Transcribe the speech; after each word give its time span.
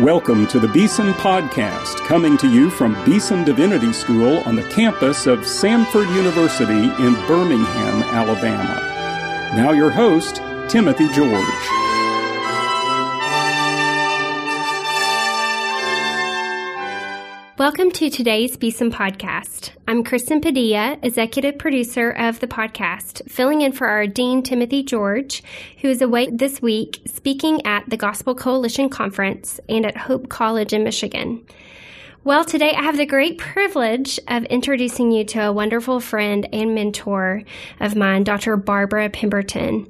Welcome 0.00 0.48
to 0.48 0.58
the 0.58 0.66
Beeson 0.66 1.12
Podcast, 1.12 2.04
coming 2.08 2.36
to 2.38 2.50
you 2.50 2.68
from 2.68 2.96
Beeson 3.04 3.44
Divinity 3.44 3.92
School 3.92 4.38
on 4.38 4.56
the 4.56 4.68
campus 4.70 5.28
of 5.28 5.38
Samford 5.42 6.12
University 6.16 6.72
in 6.72 7.14
Birmingham, 7.28 8.02
Alabama. 8.02 8.80
Now, 9.54 9.70
your 9.70 9.90
host, 9.90 10.42
Timothy 10.68 11.08
George. 11.10 11.83
Welcome 17.64 17.92
to 17.92 18.10
today's 18.10 18.58
Beeson 18.58 18.90
Podcast. 18.90 19.70
I'm 19.88 20.04
Kristen 20.04 20.42
Padilla, 20.42 20.98
executive 21.02 21.56
producer 21.56 22.10
of 22.10 22.38
the 22.40 22.46
podcast, 22.46 23.26
filling 23.30 23.62
in 23.62 23.72
for 23.72 23.86
our 23.86 24.06
Dean 24.06 24.42
Timothy 24.42 24.82
George, 24.82 25.42
who 25.80 25.88
is 25.88 26.02
away 26.02 26.28
this 26.30 26.60
week 26.60 27.00
speaking 27.06 27.64
at 27.64 27.88
the 27.88 27.96
Gospel 27.96 28.34
Coalition 28.34 28.90
Conference 28.90 29.60
and 29.66 29.86
at 29.86 29.96
Hope 29.96 30.28
College 30.28 30.74
in 30.74 30.84
Michigan. 30.84 31.42
Well, 32.22 32.44
today 32.44 32.74
I 32.74 32.82
have 32.82 32.98
the 32.98 33.06
great 33.06 33.38
privilege 33.38 34.20
of 34.28 34.44
introducing 34.44 35.10
you 35.10 35.24
to 35.24 35.46
a 35.46 35.52
wonderful 35.52 36.00
friend 36.00 36.46
and 36.52 36.74
mentor 36.74 37.44
of 37.80 37.96
mine, 37.96 38.24
Dr. 38.24 38.58
Barbara 38.58 39.08
Pemberton. 39.08 39.88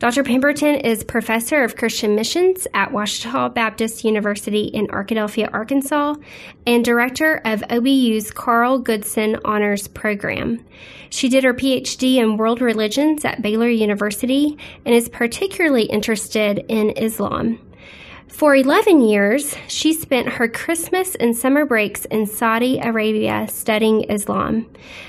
Dr. 0.00 0.24
Pemberton 0.24 0.76
is 0.76 1.04
professor 1.04 1.62
of 1.62 1.76
Christian 1.76 2.14
missions 2.14 2.66
at 2.72 2.90
Ouachita 2.90 3.50
Baptist 3.54 4.02
University 4.02 4.62
in 4.62 4.86
Arkadelphia, 4.86 5.50
Arkansas, 5.52 6.14
and 6.66 6.82
director 6.82 7.42
of 7.44 7.62
OBU's 7.68 8.30
Carl 8.30 8.78
Goodson 8.78 9.36
Honors 9.44 9.88
Program. 9.88 10.64
She 11.10 11.28
did 11.28 11.44
her 11.44 11.52
PhD 11.52 12.14
in 12.14 12.38
world 12.38 12.62
religions 12.62 13.26
at 13.26 13.42
Baylor 13.42 13.68
University 13.68 14.56
and 14.86 14.94
is 14.94 15.10
particularly 15.10 15.84
interested 15.84 16.64
in 16.68 16.96
Islam. 16.96 17.58
For 18.30 18.54
11 18.56 19.02
years, 19.02 19.54
she 19.66 19.92
spent 19.92 20.28
her 20.28 20.48
Christmas 20.48 21.14
and 21.16 21.36
summer 21.36 21.66
breaks 21.66 22.06
in 22.06 22.24
Saudi 22.24 22.78
Arabia 22.78 23.46
studying 23.50 24.04
Islam. 24.04 24.66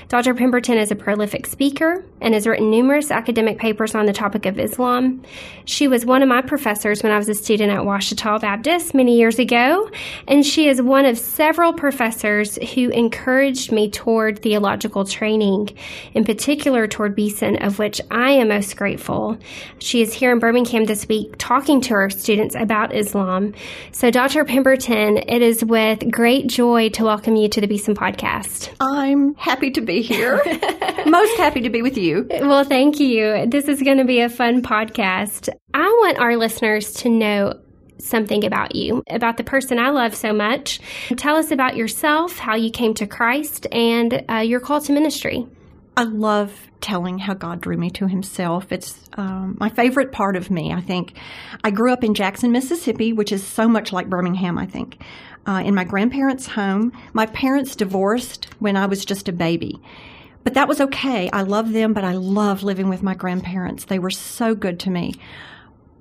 Dr. 0.08 0.34
Pemberton 0.34 0.76
is 0.76 0.90
a 0.90 0.96
prolific 0.96 1.46
speaker 1.46 2.04
and 2.20 2.34
has 2.34 2.46
written 2.46 2.70
numerous 2.70 3.10
academic 3.10 3.58
papers 3.58 3.94
on 3.94 4.04
the 4.04 4.12
topic 4.12 4.44
of 4.44 4.58
Islam. 4.58 5.22
She 5.64 5.88
was 5.88 6.04
one 6.04 6.22
of 6.22 6.28
my 6.28 6.42
professors 6.42 7.02
when 7.02 7.10
I 7.10 7.16
was 7.16 7.28
a 7.30 7.34
student 7.34 7.72
at 7.72 7.84
Ouachita 7.84 8.38
Baptist 8.40 8.92
many 8.92 9.16
years 9.16 9.38
ago, 9.38 9.88
and 10.28 10.44
she 10.44 10.68
is 10.68 10.82
one 10.82 11.06
of 11.06 11.16
several 11.16 11.72
professors 11.72 12.56
who 12.74 12.90
encouraged 12.90 13.72
me 13.72 13.88
toward 13.88 14.40
theological 14.40 15.06
training, 15.06 15.70
in 16.12 16.24
particular 16.24 16.86
toward 16.86 17.16
Beeson, 17.16 17.62
of 17.62 17.78
which 17.78 18.00
I 18.10 18.32
am 18.32 18.48
most 18.48 18.76
grateful. 18.76 19.38
She 19.78 20.02
is 20.02 20.12
here 20.12 20.32
in 20.32 20.38
Birmingham 20.38 20.84
this 20.84 21.08
week 21.08 21.36
talking 21.38 21.80
to 21.82 21.94
her 21.94 22.10
students 22.10 22.54
about 22.54 22.94
Islam 22.94 23.11
Islam. 23.12 23.52
So, 23.92 24.10
Dr. 24.10 24.44
Pemberton, 24.46 25.18
it 25.18 25.42
is 25.42 25.62
with 25.62 26.10
great 26.10 26.46
joy 26.46 26.88
to 26.90 27.04
welcome 27.04 27.36
you 27.36 27.46
to 27.50 27.60
the 27.60 27.66
Beeson 27.66 27.94
podcast. 27.94 28.70
I'm 28.80 29.34
happy 29.34 29.70
to 29.72 29.82
be 29.82 30.00
here. 30.00 30.40
Most 31.06 31.36
happy 31.36 31.60
to 31.60 31.68
be 31.68 31.82
with 31.82 31.98
you. 31.98 32.26
Well, 32.30 32.64
thank 32.64 32.98
you. 33.00 33.46
This 33.46 33.68
is 33.68 33.82
going 33.82 33.98
to 33.98 34.06
be 34.06 34.20
a 34.20 34.30
fun 34.30 34.62
podcast. 34.62 35.50
I 35.74 35.82
want 35.82 36.18
our 36.18 36.38
listeners 36.38 36.94
to 36.94 37.10
know 37.10 37.60
something 37.98 38.44
about 38.44 38.74
you, 38.74 39.04
about 39.10 39.36
the 39.36 39.44
person 39.44 39.78
I 39.78 39.90
love 39.90 40.14
so 40.14 40.32
much. 40.32 40.80
Tell 41.16 41.36
us 41.36 41.50
about 41.50 41.76
yourself, 41.76 42.38
how 42.38 42.56
you 42.56 42.70
came 42.70 42.94
to 42.94 43.06
Christ, 43.06 43.66
and 43.70 44.24
uh, 44.30 44.36
your 44.36 44.60
call 44.60 44.80
to 44.80 44.92
ministry. 44.92 45.46
I 45.96 46.04
love 46.04 46.68
telling 46.80 47.18
how 47.18 47.34
God 47.34 47.60
drew 47.60 47.76
me 47.76 47.90
to 47.90 48.06
Himself. 48.06 48.72
It's 48.72 48.98
um, 49.14 49.56
my 49.60 49.68
favorite 49.68 50.10
part 50.10 50.36
of 50.36 50.50
me, 50.50 50.72
I 50.72 50.80
think. 50.80 51.14
I 51.62 51.70
grew 51.70 51.92
up 51.92 52.02
in 52.02 52.14
Jackson, 52.14 52.50
Mississippi, 52.50 53.12
which 53.12 53.30
is 53.30 53.46
so 53.46 53.68
much 53.68 53.92
like 53.92 54.08
Birmingham, 54.08 54.58
I 54.58 54.66
think. 54.66 55.02
Uh, 55.46 55.62
in 55.64 55.74
my 55.74 55.84
grandparents' 55.84 56.46
home. 56.46 56.92
My 57.12 57.26
parents 57.26 57.76
divorced 57.76 58.46
when 58.58 58.76
I 58.76 58.86
was 58.86 59.04
just 59.04 59.28
a 59.28 59.32
baby. 59.32 59.82
But 60.44 60.54
that 60.54 60.68
was 60.68 60.80
okay. 60.80 61.28
I 61.30 61.42
love 61.42 61.72
them, 61.72 61.92
but 61.92 62.04
I 62.04 62.12
love 62.12 62.62
living 62.62 62.88
with 62.88 63.02
my 63.02 63.14
grandparents. 63.14 63.84
They 63.84 63.98
were 63.98 64.10
so 64.10 64.54
good 64.54 64.80
to 64.80 64.90
me. 64.90 65.14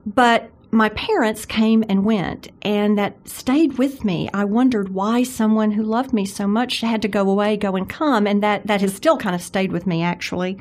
But 0.06 0.51
my 0.71 0.87
parents 0.89 1.45
came 1.45 1.83
and 1.89 2.05
went, 2.05 2.49
and 2.61 2.97
that 2.97 3.27
stayed 3.27 3.77
with 3.77 4.05
me. 4.05 4.29
I 4.33 4.45
wondered 4.45 4.89
why 4.93 5.23
someone 5.23 5.71
who 5.71 5.83
loved 5.83 6.13
me 6.13 6.25
so 6.25 6.47
much 6.47 6.79
had 6.79 7.01
to 7.01 7.09
go 7.09 7.29
away, 7.29 7.57
go 7.57 7.75
and 7.75 7.89
come, 7.89 8.25
and 8.25 8.41
that, 8.41 8.67
that 8.67 8.79
has 8.79 8.93
still 8.93 9.17
kind 9.17 9.35
of 9.35 9.41
stayed 9.41 9.73
with 9.73 9.85
me, 9.85 10.01
actually. 10.01 10.57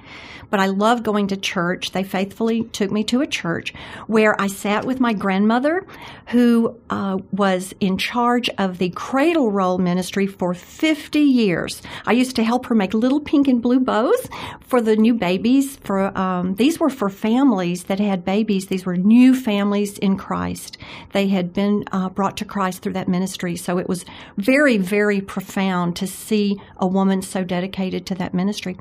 But 0.50 0.58
I 0.58 0.66
love 0.66 1.04
going 1.04 1.28
to 1.28 1.36
church. 1.36 1.92
They 1.92 2.02
faithfully 2.02 2.64
took 2.64 2.90
me 2.90 3.04
to 3.04 3.20
a 3.20 3.26
church 3.26 3.72
where 4.08 4.40
I 4.40 4.48
sat 4.48 4.84
with 4.84 4.98
my 4.98 5.12
grandmother, 5.12 5.86
who 6.30 6.76
uh, 6.90 7.18
was 7.30 7.72
in 7.78 7.96
charge 7.96 8.50
of 8.58 8.78
the 8.78 8.90
cradle 8.90 9.52
roll 9.52 9.78
ministry 9.78 10.26
for 10.26 10.54
50 10.54 11.20
years. 11.20 11.82
I 12.04 12.12
used 12.12 12.34
to 12.36 12.42
help 12.42 12.66
her 12.66 12.74
make 12.74 12.94
little 12.94 13.20
pink 13.20 13.46
and 13.46 13.62
blue 13.62 13.78
bows 13.78 14.28
for 14.66 14.80
the 14.80 14.96
new 14.96 15.14
babies. 15.14 15.76
For 15.76 16.16
um, 16.18 16.56
These 16.56 16.80
were 16.80 16.90
for 16.90 17.08
families 17.08 17.84
that 17.84 18.00
had 18.00 18.24
babies. 18.24 18.66
These 18.66 18.84
were 18.84 18.96
new 18.96 19.36
families 19.36 19.99
in 20.00 20.16
Christ. 20.16 20.78
They 21.12 21.28
had 21.28 21.52
been 21.52 21.84
uh, 21.92 22.08
brought 22.08 22.36
to 22.38 22.44
Christ 22.44 22.82
through 22.82 22.94
that 22.94 23.08
ministry. 23.08 23.56
So 23.56 23.78
it 23.78 23.88
was 23.88 24.04
very, 24.36 24.76
very 24.76 25.20
profound 25.20 25.96
to 25.96 26.06
see 26.06 26.60
a 26.76 26.86
woman 26.86 27.22
so 27.22 27.44
dedicated 27.44 28.06
to 28.06 28.14
that 28.16 28.34
ministry. 28.34 28.76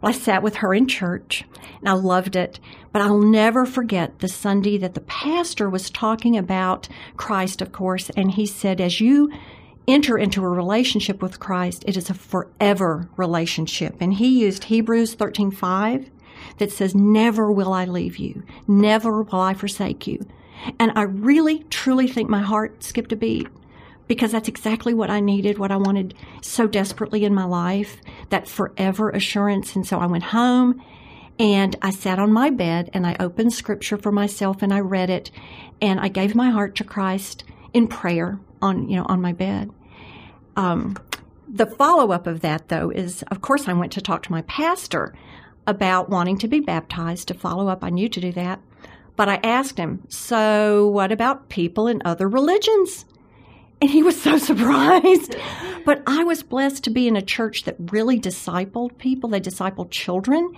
Well, 0.00 0.10
I 0.10 0.16
sat 0.16 0.42
with 0.42 0.56
her 0.56 0.72
in 0.72 0.86
church 0.86 1.44
and 1.80 1.88
I 1.88 1.92
loved 1.92 2.34
it, 2.34 2.58
but 2.92 3.02
I'll 3.02 3.18
never 3.18 3.66
forget 3.66 4.20
the 4.20 4.28
Sunday 4.28 4.78
that 4.78 4.94
the 4.94 5.00
pastor 5.02 5.68
was 5.68 5.90
talking 5.90 6.36
about 6.36 6.88
Christ, 7.16 7.60
of 7.60 7.72
course, 7.72 8.10
and 8.10 8.30
he 8.30 8.46
said, 8.46 8.80
as 8.80 9.00
you 9.00 9.30
enter 9.86 10.16
into 10.16 10.42
a 10.42 10.48
relationship 10.48 11.20
with 11.20 11.40
Christ, 11.40 11.84
it 11.86 11.96
is 11.96 12.08
a 12.08 12.14
forever 12.14 13.08
relationship. 13.16 13.96
And 14.00 14.14
he 14.14 14.40
used 14.40 14.64
Hebrews 14.64 15.14
13:5 15.14 16.10
that 16.58 16.72
says, 16.72 16.94
"Never 16.94 17.50
will 17.52 17.72
I 17.72 17.84
leave 17.84 18.16
you, 18.16 18.42
never 18.66 19.22
will 19.22 19.40
I 19.40 19.54
forsake 19.54 20.06
you." 20.06 20.24
And 20.78 20.92
I 20.94 21.02
really, 21.02 21.64
truly 21.64 22.06
think 22.08 22.28
my 22.28 22.40
heart 22.40 22.82
skipped 22.82 23.12
a 23.12 23.16
beat 23.16 23.48
because 24.06 24.32
that's 24.32 24.48
exactly 24.48 24.92
what 24.92 25.08
I 25.10 25.20
needed, 25.20 25.58
what 25.58 25.70
I 25.70 25.76
wanted 25.76 26.14
so 26.42 26.66
desperately 26.66 27.24
in 27.24 27.34
my 27.34 27.44
life, 27.44 28.00
that 28.30 28.48
forever 28.48 29.10
assurance. 29.10 29.76
And 29.76 29.86
so 29.86 29.98
I 29.98 30.06
went 30.06 30.24
home 30.24 30.82
and 31.38 31.76
I 31.80 31.90
sat 31.90 32.18
on 32.18 32.32
my 32.32 32.50
bed 32.50 32.90
and 32.92 33.06
I 33.06 33.16
opened 33.20 33.52
scripture 33.52 33.96
for 33.96 34.12
myself 34.12 34.62
and 34.62 34.74
I 34.74 34.80
read 34.80 35.10
it 35.10 35.30
and 35.80 36.00
I 36.00 36.08
gave 36.08 36.34
my 36.34 36.50
heart 36.50 36.74
to 36.76 36.84
Christ 36.84 37.44
in 37.72 37.86
prayer 37.86 38.38
on, 38.60 38.88
you 38.88 38.96
know, 38.96 39.06
on 39.08 39.20
my 39.20 39.32
bed. 39.32 39.70
Um, 40.56 40.96
the 41.48 41.66
follow 41.66 42.12
up 42.12 42.26
of 42.26 42.40
that 42.40 42.68
though 42.68 42.90
is, 42.90 43.22
of 43.30 43.40
course, 43.40 43.68
I 43.68 43.72
went 43.72 43.92
to 43.92 44.00
talk 44.00 44.22
to 44.24 44.32
my 44.32 44.42
pastor 44.42 45.14
about 45.66 46.10
wanting 46.10 46.38
to 46.38 46.48
be 46.48 46.60
baptized 46.60 47.28
to 47.28 47.34
follow 47.34 47.68
up. 47.68 47.84
I 47.84 47.90
knew 47.90 48.08
to 48.08 48.20
do 48.20 48.32
that. 48.32 48.60
But 49.20 49.28
I 49.28 49.38
asked 49.44 49.76
him, 49.76 50.02
so 50.08 50.88
what 50.88 51.12
about 51.12 51.50
people 51.50 51.88
in 51.88 52.00
other 52.06 52.26
religions? 52.26 53.04
And 53.82 53.90
he 53.90 54.02
was 54.02 54.18
so 54.18 54.38
surprised. 54.48 55.36
but 55.84 56.02
I 56.06 56.24
was 56.24 56.42
blessed 56.42 56.84
to 56.84 56.90
be 56.90 57.06
in 57.06 57.18
a 57.18 57.20
church 57.20 57.64
that 57.64 57.76
really 57.92 58.18
discipled 58.18 58.96
people. 58.96 59.28
They 59.28 59.40
discipled 59.42 59.90
children. 59.90 60.56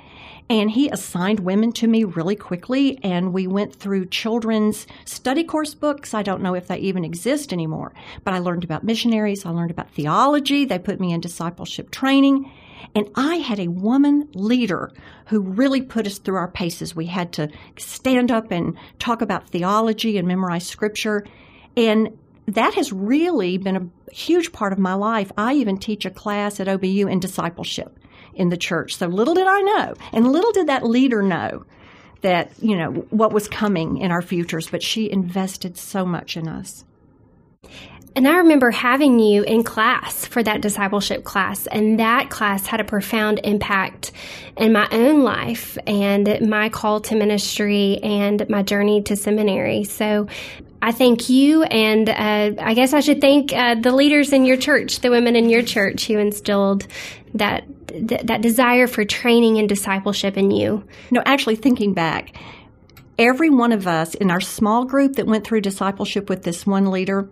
And 0.48 0.70
he 0.70 0.88
assigned 0.90 1.40
women 1.40 1.72
to 1.72 1.88
me 1.88 2.04
really 2.04 2.36
quickly. 2.36 3.00
And 3.02 3.32
we 3.32 3.48
went 3.48 3.74
through 3.74 4.06
children's 4.06 4.86
study 5.06 5.42
course 5.42 5.74
books. 5.74 6.14
I 6.14 6.22
don't 6.22 6.40
know 6.40 6.54
if 6.54 6.68
they 6.68 6.78
even 6.78 7.04
exist 7.04 7.52
anymore. 7.52 7.92
But 8.22 8.34
I 8.34 8.38
learned 8.38 8.62
about 8.62 8.84
missionaries. 8.84 9.44
I 9.44 9.50
learned 9.50 9.72
about 9.72 9.90
theology. 9.90 10.66
They 10.66 10.78
put 10.78 11.00
me 11.00 11.12
in 11.12 11.20
discipleship 11.20 11.90
training. 11.90 12.48
And 12.94 13.09
I 13.15 13.37
had 13.37 13.59
a 13.59 13.69
woman 13.69 14.28
leader 14.34 14.93
who 15.26 15.41
really 15.41 15.82
put 15.82 16.06
us 16.06 16.19
through 16.19 16.37
our 16.37 16.50
paces. 16.50 16.94
We 16.94 17.06
had 17.06 17.32
to 17.34 17.48
stand 17.78 18.31
up 18.31 18.50
and 18.50 18.76
talk 18.98 19.22
about 19.22 19.48
theology 19.48 20.18
and 20.18 20.28
memorize 20.28 20.66
scripture. 20.66 21.24
And 21.77 22.16
that 22.47 22.74
has 22.74 22.92
really 22.92 23.56
been 23.56 23.77
a 23.77 24.12
huge 24.12 24.53
part 24.53 24.72
of 24.72 24.78
my 24.78 24.95
life. 24.95 25.33
I 25.36 25.54
even 25.54 25.78
teach 25.78 26.04
a 26.04 26.10
class 26.10 26.60
at 26.60 26.66
OBU 26.66 27.10
in 27.10 27.21
discipleship 27.21 27.98
in 28.34 28.48
the 28.48 28.56
church. 28.56 28.97
So 28.97 29.06
little 29.06 29.34
did 29.34 29.47
I 29.47 29.60
know, 29.60 29.95
and 30.12 30.30
little 30.30 30.53
did 30.53 30.66
that 30.66 30.84
leader 30.84 31.22
know 31.22 31.65
that, 32.22 32.53
you 32.60 32.77
know, 32.77 32.91
what 33.10 33.33
was 33.33 33.48
coming 33.48 33.98
in 33.98 34.10
our 34.10 34.22
futures, 34.22 34.68
but 34.71 34.83
she 34.83 35.10
invested 35.10 35.77
so 35.77 36.06
much 36.06 36.36
in 36.36 36.48
us. 36.48 36.84
And 38.14 38.28
I 38.28 38.36
remember 38.38 38.70
having 38.70 39.18
you 39.18 39.42
in 39.42 39.64
class 39.64 40.26
for 40.26 40.42
that 40.42 40.60
discipleship 40.60 41.24
class, 41.24 41.66
and 41.66 41.98
that 41.98 42.28
class 42.28 42.66
had 42.66 42.80
a 42.80 42.84
profound 42.84 43.41
impact 43.42 44.12
in 44.56 44.72
my 44.72 44.86
own 44.92 45.22
life 45.22 45.78
and 45.86 46.48
my 46.48 46.68
call 46.68 47.00
to 47.03 47.14
ministry 47.14 47.98
and 48.03 48.47
my 48.50 48.62
journey 48.62 49.03
to 49.03 49.16
seminary. 49.16 49.84
So 49.84 50.28
I 50.82 50.92
thank 50.92 51.30
you, 51.30 51.62
and 51.62 52.09
uh, 52.09 52.62
I 52.62 52.74
guess 52.74 52.92
I 52.92 53.00
should 53.00 53.20
thank 53.20 53.53
uh, 53.53 53.76
the 53.76 53.92
leaders 53.92 54.32
in 54.32 54.44
your 54.44 54.56
church, 54.56 55.00
the 55.00 55.10
women 55.10 55.36
in 55.36 55.48
your 55.48 55.62
church 55.62 56.06
who 56.06 56.18
instilled 56.18 56.86
that 57.34 57.65
th- 57.86 58.22
that 58.22 58.42
desire 58.42 58.88
for 58.88 59.04
training 59.04 59.58
and 59.58 59.68
discipleship 59.68 60.36
in 60.36 60.50
you. 60.50 60.84
No, 61.10 61.22
actually, 61.24 61.56
thinking 61.56 61.94
back, 61.94 62.36
every 63.18 63.48
one 63.48 63.72
of 63.72 63.86
us 63.86 64.15
in 64.15 64.30
our 64.30 64.41
small 64.41 64.84
group 64.84 65.16
that 65.16 65.26
went 65.26 65.44
through 65.47 65.60
discipleship 65.60 66.28
with 66.28 66.42
this 66.42 66.66
one 66.66 66.91
leader 66.91 67.28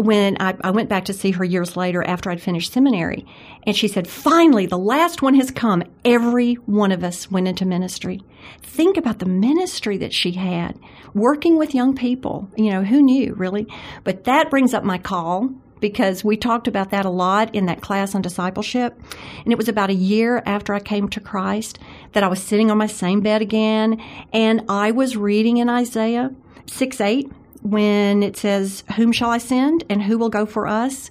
when 0.00 0.36
I, 0.40 0.56
I, 0.62 0.70
went 0.70 0.88
back 0.88 1.04
to 1.06 1.12
see 1.12 1.30
her 1.32 1.44
years 1.44 1.76
later 1.76 2.02
after 2.02 2.30
I'd 2.30 2.40
finished 2.40 2.72
seminary, 2.72 3.26
and 3.66 3.76
she 3.76 3.88
said, 3.88 4.08
Finally, 4.08 4.66
the 4.66 4.78
last 4.78 5.22
one 5.22 5.34
has 5.34 5.50
come. 5.50 5.82
Every 6.04 6.54
one 6.54 6.92
of 6.92 7.04
us 7.04 7.30
went 7.30 7.48
into 7.48 7.66
ministry. 7.66 8.22
Think 8.62 8.96
about 8.96 9.18
the 9.18 9.26
ministry 9.26 9.98
that 9.98 10.12
she 10.12 10.32
had, 10.32 10.78
working 11.14 11.58
with 11.58 11.74
young 11.74 11.94
people. 11.94 12.48
You 12.56 12.70
know, 12.70 12.82
who 12.82 13.02
knew, 13.02 13.34
really? 13.34 13.66
But 14.04 14.24
that 14.24 14.50
brings 14.50 14.74
up 14.74 14.84
my 14.84 14.98
call 14.98 15.50
because 15.80 16.22
we 16.24 16.36
talked 16.36 16.68
about 16.68 16.90
that 16.90 17.06
a 17.06 17.10
lot 17.10 17.54
in 17.54 17.66
that 17.66 17.80
class 17.80 18.14
on 18.14 18.22
discipleship. 18.22 18.98
And 19.44 19.52
it 19.52 19.58
was 19.58 19.68
about 19.68 19.90
a 19.90 19.94
year 19.94 20.42
after 20.46 20.74
I 20.74 20.80
came 20.80 21.08
to 21.08 21.20
Christ 21.20 21.78
that 22.12 22.22
I 22.22 22.28
was 22.28 22.42
sitting 22.42 22.70
on 22.70 22.78
my 22.78 22.86
same 22.86 23.20
bed 23.20 23.42
again, 23.42 24.02
and 24.32 24.62
I 24.68 24.90
was 24.90 25.16
reading 25.16 25.56
in 25.56 25.68
Isaiah 25.68 26.30
6 26.66 27.00
8 27.00 27.32
when 27.62 28.22
it 28.22 28.36
says, 28.36 28.84
Whom 28.96 29.12
shall 29.12 29.30
I 29.30 29.38
send 29.38 29.84
and 29.88 30.02
who 30.02 30.18
will 30.18 30.28
go 30.28 30.46
for 30.46 30.66
us? 30.66 31.10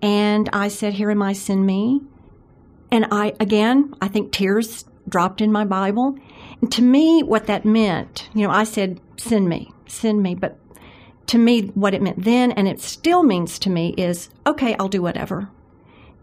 And 0.00 0.48
I 0.52 0.68
said, 0.68 0.94
Here 0.94 1.10
am 1.10 1.22
I, 1.22 1.32
send 1.32 1.66
me. 1.66 2.00
And 2.90 3.06
I, 3.10 3.34
again, 3.40 3.94
I 4.00 4.08
think 4.08 4.32
tears 4.32 4.84
dropped 5.08 5.40
in 5.40 5.52
my 5.52 5.64
Bible. 5.64 6.16
And 6.60 6.70
to 6.72 6.82
me, 6.82 7.22
what 7.22 7.46
that 7.46 7.64
meant, 7.64 8.28
you 8.34 8.46
know, 8.46 8.52
I 8.52 8.64
said, 8.64 9.00
Send 9.16 9.48
me, 9.48 9.72
send 9.86 10.22
me. 10.22 10.34
But 10.34 10.58
to 11.28 11.38
me, 11.38 11.62
what 11.74 11.94
it 11.94 12.02
meant 12.02 12.24
then, 12.24 12.52
and 12.52 12.68
it 12.68 12.80
still 12.80 13.22
means 13.22 13.58
to 13.60 13.70
me, 13.70 13.94
is 13.96 14.28
okay, 14.46 14.76
I'll 14.78 14.88
do 14.88 15.02
whatever. 15.02 15.48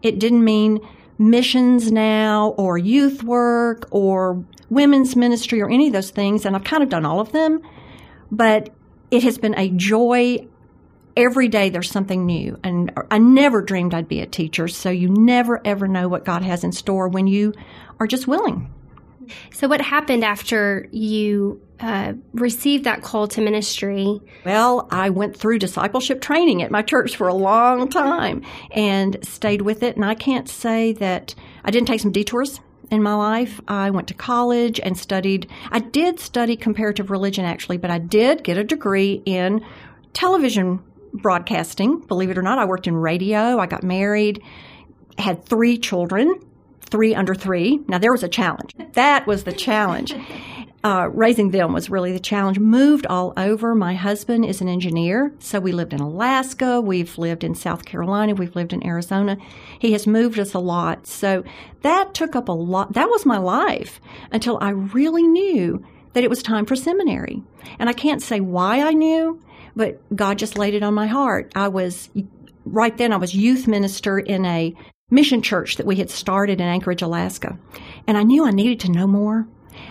It 0.02 0.18
didn't 0.18 0.44
mean 0.44 0.80
missions 1.18 1.92
now 1.92 2.54
or 2.56 2.78
youth 2.78 3.22
work 3.22 3.86
or 3.90 4.44
women's 4.70 5.16
ministry 5.16 5.60
or 5.60 5.68
any 5.68 5.88
of 5.88 5.92
those 5.92 6.10
things. 6.10 6.46
And 6.46 6.56
I've 6.56 6.64
kind 6.64 6.82
of 6.82 6.88
done 6.88 7.04
all 7.04 7.20
of 7.20 7.32
them. 7.32 7.60
But 8.30 8.70
it 9.10 9.22
has 9.22 9.38
been 9.38 9.58
a 9.58 9.70
joy. 9.70 10.46
Every 11.16 11.48
day 11.48 11.70
there's 11.70 11.90
something 11.90 12.24
new. 12.24 12.58
And 12.62 12.92
I 13.10 13.18
never 13.18 13.62
dreamed 13.62 13.94
I'd 13.94 14.08
be 14.08 14.20
a 14.20 14.26
teacher. 14.26 14.68
So 14.68 14.90
you 14.90 15.08
never 15.08 15.60
ever 15.66 15.88
know 15.88 16.08
what 16.08 16.24
God 16.24 16.42
has 16.42 16.64
in 16.64 16.72
store 16.72 17.08
when 17.08 17.26
you 17.26 17.52
are 17.98 18.06
just 18.06 18.26
willing. 18.26 18.72
So, 19.52 19.68
what 19.68 19.80
happened 19.80 20.24
after 20.24 20.88
you 20.90 21.60
uh, 21.78 22.14
received 22.32 22.84
that 22.84 23.02
call 23.02 23.28
to 23.28 23.40
ministry? 23.40 24.20
Well, 24.44 24.88
I 24.90 25.10
went 25.10 25.36
through 25.36 25.60
discipleship 25.60 26.20
training 26.20 26.62
at 26.62 26.70
my 26.70 26.82
church 26.82 27.16
for 27.16 27.28
a 27.28 27.34
long 27.34 27.88
time 27.88 28.42
and 28.72 29.16
stayed 29.22 29.62
with 29.62 29.82
it. 29.82 29.96
And 29.96 30.04
I 30.04 30.14
can't 30.14 30.48
say 30.48 30.92
that 30.94 31.34
I 31.64 31.70
didn't 31.70 31.86
take 31.86 32.00
some 32.00 32.12
detours 32.12 32.60
in 32.90 33.02
my 33.02 33.14
life. 33.14 33.60
I 33.68 33.90
went 33.90 34.08
to 34.08 34.14
college 34.14 34.80
and 34.80 34.98
studied. 34.98 35.48
I 35.70 35.78
did 35.78 36.20
study 36.20 36.56
comparative 36.56 37.10
religion 37.10 37.44
actually, 37.44 37.78
but 37.78 37.90
I 37.90 37.98
did 37.98 38.44
get 38.44 38.58
a 38.58 38.64
degree 38.64 39.22
in 39.24 39.64
television 40.12 40.80
broadcasting. 41.12 42.00
Believe 42.00 42.30
it 42.30 42.38
or 42.38 42.42
not, 42.42 42.58
I 42.58 42.64
worked 42.64 42.86
in 42.86 42.96
radio. 42.96 43.58
I 43.58 43.66
got 43.66 43.82
married, 43.82 44.42
had 45.18 45.44
three 45.44 45.78
children, 45.78 46.40
three 46.80 47.14
under 47.14 47.34
three. 47.34 47.80
Now 47.88 47.98
there 47.98 48.12
was 48.12 48.22
a 48.22 48.28
challenge. 48.28 48.74
That 48.94 49.26
was 49.26 49.44
the 49.44 49.52
challenge 49.52 50.14
uh, 50.82 51.08
raising 51.12 51.50
them 51.50 51.72
was 51.72 51.90
really 51.90 52.12
the 52.12 52.20
challenge. 52.20 52.58
Moved 52.58 53.06
all 53.06 53.34
over. 53.36 53.74
My 53.74 53.94
husband 53.94 54.46
is 54.46 54.60
an 54.60 54.68
engineer, 54.68 55.32
so 55.38 55.60
we 55.60 55.72
lived 55.72 55.92
in 55.92 56.00
Alaska, 56.00 56.80
we've 56.80 57.18
lived 57.18 57.44
in 57.44 57.54
South 57.54 57.84
Carolina, 57.84 58.34
we've 58.34 58.56
lived 58.56 58.72
in 58.72 58.86
Arizona. 58.86 59.36
He 59.78 59.92
has 59.92 60.06
moved 60.06 60.38
us 60.38 60.54
a 60.54 60.58
lot. 60.58 61.06
So 61.06 61.44
that 61.82 62.14
took 62.14 62.34
up 62.34 62.48
a 62.48 62.52
lot. 62.52 62.94
That 62.94 63.10
was 63.10 63.26
my 63.26 63.36
life 63.36 64.00
until 64.32 64.58
I 64.62 64.70
really 64.70 65.22
knew 65.22 65.84
that 66.14 66.24
it 66.24 66.30
was 66.30 66.42
time 66.42 66.64
for 66.64 66.76
seminary. 66.76 67.42
And 67.78 67.88
I 67.88 67.92
can't 67.92 68.22
say 68.22 68.40
why 68.40 68.80
I 68.80 68.92
knew, 68.92 69.40
but 69.76 70.00
God 70.16 70.38
just 70.38 70.58
laid 70.58 70.74
it 70.74 70.82
on 70.82 70.94
my 70.94 71.06
heart. 71.06 71.52
I 71.54 71.68
was, 71.68 72.08
right 72.64 72.96
then, 72.96 73.12
I 73.12 73.16
was 73.18 73.34
youth 73.34 73.68
minister 73.68 74.18
in 74.18 74.46
a 74.46 74.74
mission 75.10 75.42
church 75.42 75.76
that 75.76 75.86
we 75.86 75.96
had 75.96 76.08
started 76.08 76.60
in 76.60 76.66
Anchorage, 76.66 77.02
Alaska. 77.02 77.58
And 78.06 78.16
I 78.16 78.22
knew 78.22 78.46
I 78.46 78.50
needed 78.50 78.80
to 78.80 78.92
know 78.92 79.06
more. 79.06 79.46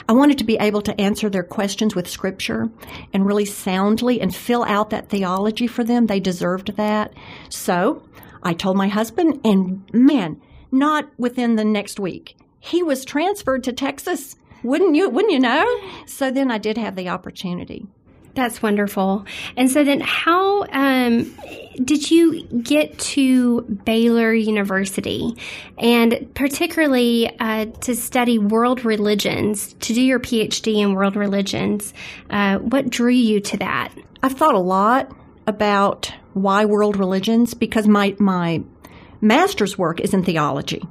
I 0.08 0.14
wanted 0.14 0.38
to 0.40 0.44
be 0.44 0.58
able 0.60 0.82
to 0.84 1.00
answer 1.00 1.30
their 1.30 1.44
questions 1.44 1.96
with 1.96 2.08
scripture 2.08 2.70
and 3.14 3.26
really 3.26 3.46
soundly 3.46 4.22
and 4.22 4.36
fill 4.36 4.64
out 4.64 4.90
that 4.92 5.10
theology 5.10 5.68
for 5.68 5.84
them. 5.84 6.08
They 6.08 6.20
deserved 6.20 6.76
that. 6.78 7.14
So 7.50 8.04
I 8.44 8.54
told 8.54 8.78
my 8.78 8.88
husband, 8.88 9.42
and 9.44 9.88
man, 9.94 10.42
not 10.72 11.10
within 11.18 11.56
the 11.56 11.66
next 11.66 12.00
week, 12.00 12.38
he 12.60 12.84
was 12.84 13.06
transferred 13.06 13.64
to 13.66 13.74
Texas. 13.74 14.36
Wouldn't 14.64 14.96
you, 14.96 15.10
wouldn't 15.10 15.34
you 15.34 15.40
know? 15.40 15.66
So 16.06 16.32
then 16.32 16.52
I 16.52 16.58
did 16.58 16.78
have 16.78 16.96
the 16.96 17.10
opportunity. 17.10 17.88
That's 18.40 18.62
wonderful. 18.62 19.26
And 19.58 19.70
so 19.70 19.84
then, 19.84 20.00
how 20.00 20.64
um, 20.72 21.36
did 21.84 22.10
you 22.10 22.44
get 22.44 22.98
to 23.00 23.64
Baylor 23.64 24.34
University, 24.34 25.36
and 25.78 26.34
particularly 26.36 27.30
uh, 27.38 27.66
to 27.66 27.98
study 27.98 28.40
world 28.40 28.86
religions, 28.86 29.74
to 29.82 29.94
do 29.94 30.02
your 30.02 30.22
PhD 30.22 30.78
in 30.78 30.94
world 30.94 31.18
religions? 31.18 31.94
Uh, 32.30 32.60
what 32.60 32.90
drew 32.90 33.12
you 33.12 33.42
to 33.42 33.58
that? 33.58 33.94
I've 34.24 34.38
thought 34.38 34.56
a 34.56 34.60
lot 34.60 35.14
about 35.46 36.10
why 36.32 36.64
world 36.64 36.96
religions 36.96 37.54
because 37.54 37.90
my 37.90 38.16
my 38.20 38.64
master's 39.20 39.78
work 39.78 40.00
is 40.00 40.14
in 40.14 40.24
theology. 40.24 40.82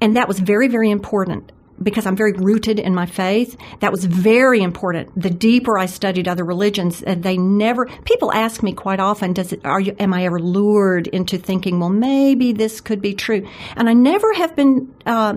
And 0.00 0.16
that 0.16 0.28
was 0.28 0.38
very, 0.38 0.68
very 0.68 0.90
important 0.90 1.50
because 1.82 2.06
I'm 2.06 2.16
very 2.16 2.32
rooted 2.32 2.78
in 2.78 2.94
my 2.94 3.06
faith, 3.06 3.56
that 3.80 3.90
was 3.90 4.04
very 4.04 4.62
important. 4.62 5.10
The 5.20 5.30
deeper 5.30 5.78
I 5.78 5.86
studied 5.86 6.28
other 6.28 6.44
religions, 6.44 7.02
and 7.02 7.22
they 7.22 7.36
never, 7.36 7.86
people 8.04 8.32
ask 8.32 8.62
me 8.62 8.72
quite 8.72 9.00
often, 9.00 9.32
does 9.32 9.52
it, 9.52 9.64
are 9.64 9.80
you, 9.80 9.94
am 9.98 10.14
I 10.14 10.24
ever 10.24 10.38
lured 10.38 11.08
into 11.08 11.38
thinking, 11.38 11.80
well, 11.80 11.90
maybe 11.90 12.52
this 12.52 12.80
could 12.80 13.02
be 13.02 13.14
true? 13.14 13.46
And 13.76 13.88
I 13.88 13.92
never 13.92 14.32
have 14.34 14.54
been, 14.54 14.94
uh, 15.06 15.36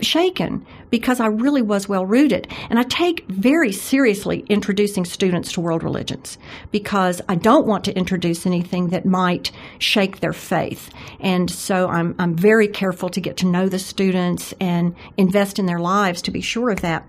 shaken 0.00 0.66
because 0.90 1.20
I 1.20 1.26
really 1.26 1.62
was 1.62 1.88
well 1.88 2.06
rooted. 2.06 2.48
And 2.70 2.78
I 2.78 2.82
take 2.84 3.26
very 3.28 3.72
seriously 3.72 4.44
introducing 4.48 5.04
students 5.04 5.52
to 5.52 5.60
world 5.60 5.82
religions 5.82 6.38
because 6.70 7.20
I 7.28 7.34
don't 7.34 7.66
want 7.66 7.84
to 7.84 7.96
introduce 7.96 8.46
anything 8.46 8.88
that 8.88 9.04
might 9.04 9.50
shake 9.78 10.20
their 10.20 10.32
faith. 10.32 10.90
And 11.20 11.50
so 11.50 11.88
I'm, 11.88 12.14
I'm 12.18 12.34
very 12.34 12.68
careful 12.68 13.08
to 13.10 13.20
get 13.20 13.36
to 13.38 13.46
know 13.46 13.68
the 13.68 13.78
students 13.78 14.54
and 14.60 14.94
invest 15.16 15.58
in 15.58 15.66
their 15.66 15.80
lives 15.80 16.22
to 16.22 16.30
be 16.30 16.40
sure 16.40 16.70
of 16.70 16.80
that. 16.82 17.06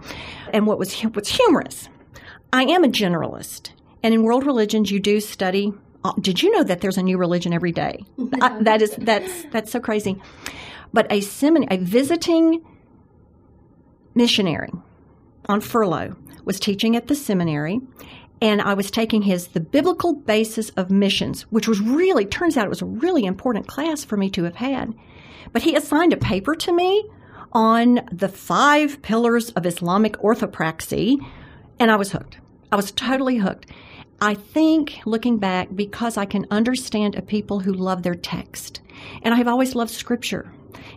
And 0.54 0.66
what 0.66 0.80
was, 0.80 0.94
what's 1.02 1.30
humorous, 1.30 1.90
I 2.52 2.64
am 2.64 2.84
a 2.84 2.88
generalist. 2.88 3.72
And 4.04 4.14
in 4.14 4.24
world 4.24 4.46
religions, 4.46 4.92
you 4.92 5.00
do 5.00 5.20
study. 5.20 5.74
Uh, 6.04 6.14
did 6.22 6.42
you 6.42 6.52
know 6.52 6.64
that 6.64 6.82
there's 6.82 6.98
a 6.98 7.04
new 7.04 7.18
religion 7.18 7.52
every 7.54 7.72
day? 7.72 8.06
I, 8.42 8.62
that 8.64 8.82
is, 8.82 8.96
that's, 8.98 9.46
that's 9.52 9.72
so 9.72 9.80
crazy. 9.80 10.22
But 10.94 11.12
a 11.12 11.22
seminary, 11.22 11.76
a 11.76 11.78
visiting 11.78 12.64
missionary 14.18 14.72
on 15.48 15.62
furlough 15.62 16.16
was 16.44 16.60
teaching 16.60 16.96
at 16.96 17.08
the 17.08 17.16
seminary 17.16 17.80
and 18.42 18.62
I 18.62 18.74
was 18.74 18.92
taking 18.92 19.24
his 19.24 19.48
The 19.48 19.60
Biblical 19.60 20.14
Basis 20.14 20.70
of 20.72 20.92
Missions, 20.92 21.44
which 21.44 21.68
was 21.68 21.80
really, 21.80 22.26
turns 22.26 22.56
out 22.56 22.66
it 22.66 22.70
was 22.70 22.82
a 22.82 22.86
really 22.86 23.26
important 23.26 23.68
class 23.68 24.04
for 24.04 24.18
me 24.18 24.30
to 24.32 24.44
have 24.44 24.58
had. 24.58 24.94
But 25.54 25.64
he 25.64 25.76
assigned 25.76 26.14
a 26.14 26.18
paper 26.18 26.54
to 26.56 26.72
me 26.72 27.04
on 27.54 28.08
the 28.12 28.30
five 28.30 29.02
pillars 29.02 29.50
of 29.52 29.66
Islamic 29.66 30.14
orthopraxy, 30.18 31.18
and 31.80 31.90
I 31.90 31.96
was 31.96 32.12
hooked. 32.12 32.38
I 32.72 32.76
was 32.76 32.92
totally 32.92 33.38
hooked. 33.38 33.68
I 34.22 34.34
think, 34.34 35.00
looking 35.06 35.38
back, 35.38 35.70
because 35.74 36.18
I 36.18 36.26
can 36.26 36.46
understand 36.52 37.16
a 37.16 37.22
people 37.22 37.60
who 37.60 37.74
love 37.74 38.04
their 38.04 38.16
text, 38.16 38.82
and 39.24 39.34
I 39.34 39.38
have 39.38 39.48
always 39.48 39.74
loved 39.74 39.92
scripture. 39.92 40.52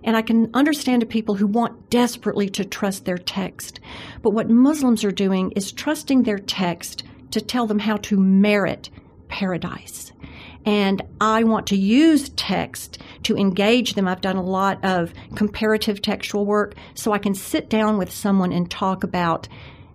And 0.05 0.17
I 0.17 0.23
can 0.23 0.51
understand 0.55 1.03
the 1.03 1.07
people 1.07 1.35
who 1.35 1.47
want 1.47 1.91
desperately 1.91 2.49
to 2.51 2.65
trust 2.65 3.05
their 3.05 3.19
text. 3.19 3.81
But 4.23 4.33
what 4.33 4.51
Muslims 4.51 5.05
are 5.05 5.11
doing 5.11 5.53
is 5.53 5.73
trusting 5.73 6.23
their 6.23 6.39
text 6.39 7.05
to 7.31 7.41
tell 7.41 7.67
them 7.67 7.79
how 7.79 7.97
to 7.99 8.17
merit 8.17 8.91
paradise. 9.29 10.13
And 10.67 11.03
I 11.21 11.45
want 11.45 11.67
to 11.69 11.77
use 11.77 12.29
text 12.31 12.99
to 13.23 13.37
engage 13.37 13.95
them. 13.95 14.07
I've 14.07 14.21
done 14.21 14.37
a 14.37 14.43
lot 14.43 14.85
of 14.85 15.15
comparative 15.35 16.03
textual 16.03 16.45
work 16.45 16.75
so 16.95 17.13
I 17.13 17.19
can 17.19 17.35
sit 17.35 17.71
down 17.71 17.97
with 17.97 18.11
someone 18.11 18.53
and 18.53 18.71
talk 18.71 19.03
about 19.05 19.49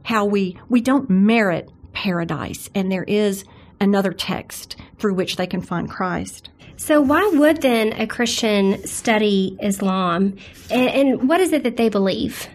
how 0.04 0.26
we, 0.26 0.58
we 0.70 0.82
don't 0.82 1.10
merit 1.10 1.72
paradise 1.94 2.70
and 2.76 2.92
there 2.92 3.04
is 3.04 3.46
another 3.80 4.14
text 4.14 4.76
through 4.98 5.14
which 5.14 5.36
they 5.36 5.48
can 5.48 5.62
find 5.62 5.90
Christ. 5.90 6.50
So, 6.78 7.00
why 7.00 7.26
would 7.34 7.62
then 7.62 7.94
a 7.94 8.06
Christian 8.06 8.86
study 8.86 9.58
Islam? 9.62 10.36
And, 10.70 11.30
what 11.30 11.40
is 11.40 11.54
it 11.54 11.64
that 11.64 11.78
they 11.78 11.90
believe? 11.90 12.48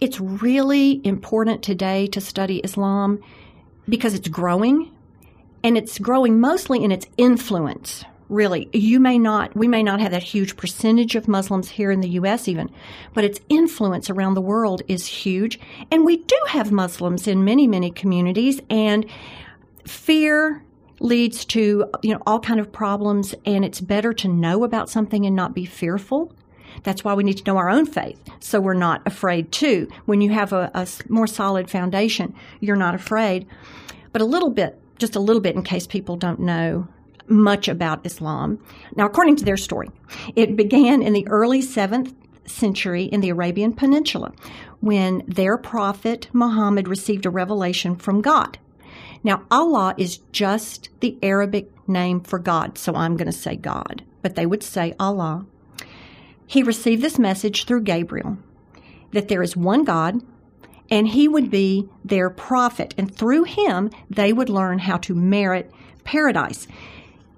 It's 0.00 0.20
really 0.20 1.00
important 1.04 1.62
today 1.62 2.08
to 2.08 2.20
study 2.20 2.58
Islam 2.58 3.22
because 3.88 4.14
it's 4.14 4.28
growing 4.28 4.90
and 5.62 5.78
it's 5.78 5.98
growing 5.98 6.40
mostly 6.40 6.82
in 6.82 6.90
its 6.90 7.06
influence. 7.16 8.04
Really, 8.28 8.68
you 8.72 8.98
may 8.98 9.18
not, 9.18 9.54
we 9.54 9.68
may 9.68 9.82
not 9.82 10.00
have 10.00 10.10
that 10.10 10.22
huge 10.22 10.56
percentage 10.56 11.14
of 11.14 11.28
Muslims 11.28 11.68
here 11.68 11.90
in 11.90 12.00
the 12.00 12.08
U.S. 12.10 12.48
even, 12.48 12.70
but 13.12 13.22
its 13.22 13.38
influence 13.48 14.10
around 14.10 14.34
the 14.34 14.40
world 14.40 14.82
is 14.88 15.06
huge. 15.06 15.60
And 15.92 16.04
we 16.04 16.16
do 16.16 16.38
have 16.48 16.72
Muslims 16.72 17.28
in 17.28 17.44
many, 17.44 17.66
many 17.66 17.90
communities 17.90 18.60
and 18.68 19.06
fear 19.86 20.62
leads 21.00 21.44
to 21.44 21.86
you 22.02 22.12
know 22.12 22.22
all 22.26 22.40
kind 22.40 22.60
of 22.60 22.72
problems 22.72 23.34
and 23.44 23.64
it's 23.64 23.80
better 23.80 24.12
to 24.12 24.28
know 24.28 24.64
about 24.64 24.88
something 24.88 25.26
and 25.26 25.34
not 25.36 25.54
be 25.54 25.64
fearful. 25.64 26.32
That's 26.82 27.04
why 27.04 27.14
we 27.14 27.24
need 27.24 27.38
to 27.38 27.44
know 27.44 27.56
our 27.56 27.70
own 27.70 27.86
faith 27.86 28.18
so 28.40 28.60
we're 28.60 28.74
not 28.74 29.02
afraid 29.06 29.52
too. 29.52 29.88
When 30.06 30.20
you 30.20 30.30
have 30.30 30.52
a, 30.52 30.70
a 30.74 30.86
more 31.08 31.26
solid 31.26 31.70
foundation 31.70 32.34
you're 32.60 32.76
not 32.76 32.94
afraid. 32.94 33.46
But 34.12 34.22
a 34.22 34.26
little 34.26 34.50
bit 34.50 34.80
just 34.98 35.16
a 35.16 35.20
little 35.20 35.42
bit 35.42 35.56
in 35.56 35.62
case 35.62 35.86
people 35.86 36.16
don't 36.16 36.40
know 36.40 36.86
much 37.26 37.68
about 37.68 38.06
islam. 38.06 38.60
Now 38.96 39.06
according 39.06 39.36
to 39.36 39.44
their 39.44 39.56
story 39.56 39.90
it 40.36 40.56
began 40.56 41.02
in 41.02 41.12
the 41.12 41.26
early 41.28 41.60
7th 41.60 42.14
century 42.46 43.04
in 43.04 43.22
the 43.22 43.30
arabian 43.30 43.72
peninsula 43.72 44.30
when 44.80 45.22
their 45.26 45.56
prophet 45.56 46.28
muhammad 46.34 46.86
received 46.86 47.24
a 47.24 47.30
revelation 47.30 47.96
from 47.96 48.20
god 48.20 48.58
now, 49.24 49.42
Allah 49.50 49.94
is 49.96 50.18
just 50.32 50.90
the 51.00 51.18
Arabic 51.22 51.70
name 51.88 52.20
for 52.20 52.38
God, 52.38 52.76
so 52.76 52.94
I'm 52.94 53.16
going 53.16 53.26
to 53.26 53.32
say 53.32 53.56
God, 53.56 54.04
but 54.20 54.36
they 54.36 54.44
would 54.44 54.62
say 54.62 54.94
Allah. 55.00 55.46
He 56.46 56.62
received 56.62 57.02
this 57.02 57.18
message 57.18 57.64
through 57.64 57.82
Gabriel 57.82 58.36
that 59.12 59.28
there 59.28 59.42
is 59.42 59.56
one 59.56 59.84
God 59.84 60.20
and 60.90 61.08
he 61.08 61.26
would 61.26 61.50
be 61.50 61.88
their 62.04 62.28
prophet, 62.28 62.94
and 62.98 63.12
through 63.12 63.44
him 63.44 63.90
they 64.10 64.34
would 64.34 64.50
learn 64.50 64.80
how 64.80 64.98
to 64.98 65.14
merit 65.14 65.72
paradise 66.04 66.68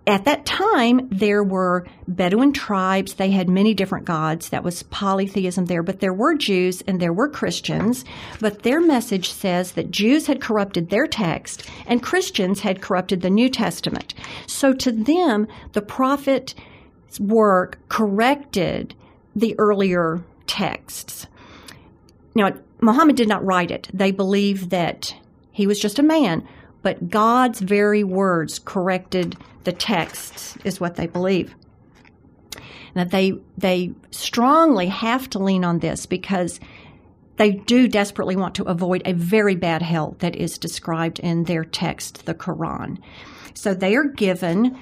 at 0.06 0.24
that 0.24 0.46
time, 0.46 1.08
there 1.10 1.42
were 1.42 1.84
Bedouin 2.06 2.52
tribes. 2.52 3.14
They 3.14 3.32
had 3.32 3.48
many 3.48 3.74
different 3.74 4.04
gods. 4.04 4.50
That 4.50 4.62
was 4.62 4.84
polytheism 4.84 5.66
there. 5.66 5.82
But 5.82 5.98
there 5.98 6.12
were 6.12 6.36
Jews 6.36 6.80
and 6.86 7.00
there 7.00 7.12
were 7.12 7.28
Christians. 7.28 8.04
But 8.40 8.62
their 8.62 8.80
message 8.80 9.30
says 9.30 9.72
that 9.72 9.90
Jews 9.90 10.28
had 10.28 10.40
corrupted 10.40 10.90
their 10.90 11.08
text 11.08 11.68
and 11.86 12.02
Christians 12.02 12.60
had 12.60 12.80
corrupted 12.80 13.20
the 13.20 13.30
New 13.30 13.48
Testament. 13.48 14.14
So 14.46 14.72
to 14.74 14.92
them, 14.92 15.48
the 15.72 15.82
prophet's 15.82 16.54
work 17.18 17.78
corrected 17.88 18.94
the 19.34 19.58
earlier 19.58 20.22
texts. 20.46 21.26
Now, 22.36 22.52
Muhammad 22.80 23.16
did 23.16 23.28
not 23.28 23.44
write 23.44 23.72
it. 23.72 23.88
They 23.92 24.12
believe 24.12 24.70
that 24.70 25.16
he 25.50 25.66
was 25.66 25.80
just 25.80 25.98
a 25.98 26.02
man, 26.02 26.46
but 26.86 27.10
God's 27.10 27.58
very 27.58 28.04
words 28.04 28.60
corrected 28.60 29.36
the 29.64 29.72
texts, 29.72 30.56
is 30.62 30.78
what 30.78 30.94
they 30.94 31.08
believe. 31.08 31.52
Now 32.94 33.02
they 33.02 33.32
they 33.58 33.90
strongly 34.12 34.86
have 34.86 35.28
to 35.30 35.40
lean 35.40 35.64
on 35.64 35.80
this 35.80 36.06
because 36.06 36.60
they 37.38 37.50
do 37.50 37.88
desperately 37.88 38.36
want 38.36 38.54
to 38.54 38.62
avoid 38.66 39.02
a 39.04 39.14
very 39.14 39.56
bad 39.56 39.82
hell 39.82 40.14
that 40.20 40.36
is 40.36 40.58
described 40.58 41.18
in 41.18 41.42
their 41.42 41.64
text, 41.64 42.24
the 42.24 42.34
Quran. 42.34 42.98
So 43.54 43.74
they 43.74 43.96
are 43.96 44.04
given 44.04 44.78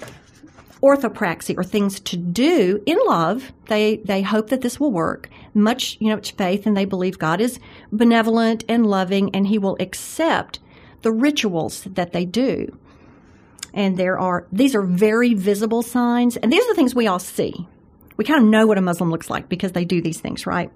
orthopraxy 0.83 1.57
or 1.57 1.65
things 1.65 2.01
to 2.01 2.19
do 2.19 2.83
in 2.85 2.99
love. 3.07 3.51
They 3.69 3.97
they 3.97 4.21
hope 4.21 4.51
that 4.51 4.61
this 4.61 4.79
will 4.79 4.93
work. 4.93 5.31
Much 5.55 5.97
you 6.01 6.11
know, 6.11 6.19
it's 6.19 6.29
faith, 6.29 6.67
and 6.67 6.77
they 6.77 6.85
believe 6.85 7.19
God 7.19 7.41
is 7.41 7.59
benevolent 7.91 8.63
and 8.69 8.85
loving, 8.85 9.35
and 9.35 9.47
He 9.47 9.57
will 9.57 9.79
accept 9.81 10.59
the 11.05 11.13
rituals 11.13 11.85
that 11.85 12.13
they 12.13 12.25
do. 12.25 12.77
And 13.73 13.97
there 13.97 14.19
are, 14.19 14.47
these 14.51 14.75
are 14.75 14.83
very 14.83 15.35
visible 15.35 15.83
signs. 15.83 16.37
And 16.37 16.53
these 16.53 16.65
are 16.65 16.69
the 16.69 16.75
things 16.75 16.95
we 16.95 17.07
all 17.07 17.19
see. 17.19 17.69
We 18.17 18.25
kind 18.25 18.43
of 18.43 18.49
know 18.49 18.67
what 18.67 18.79
a 18.79 18.83
Muslim 18.83 19.11
looks 19.11 19.31
like 19.31 19.49
because 19.49 19.73
they 19.73 19.85
do 19.85 20.01
these 20.01 20.21
things, 20.21 20.47
right? 20.47 20.71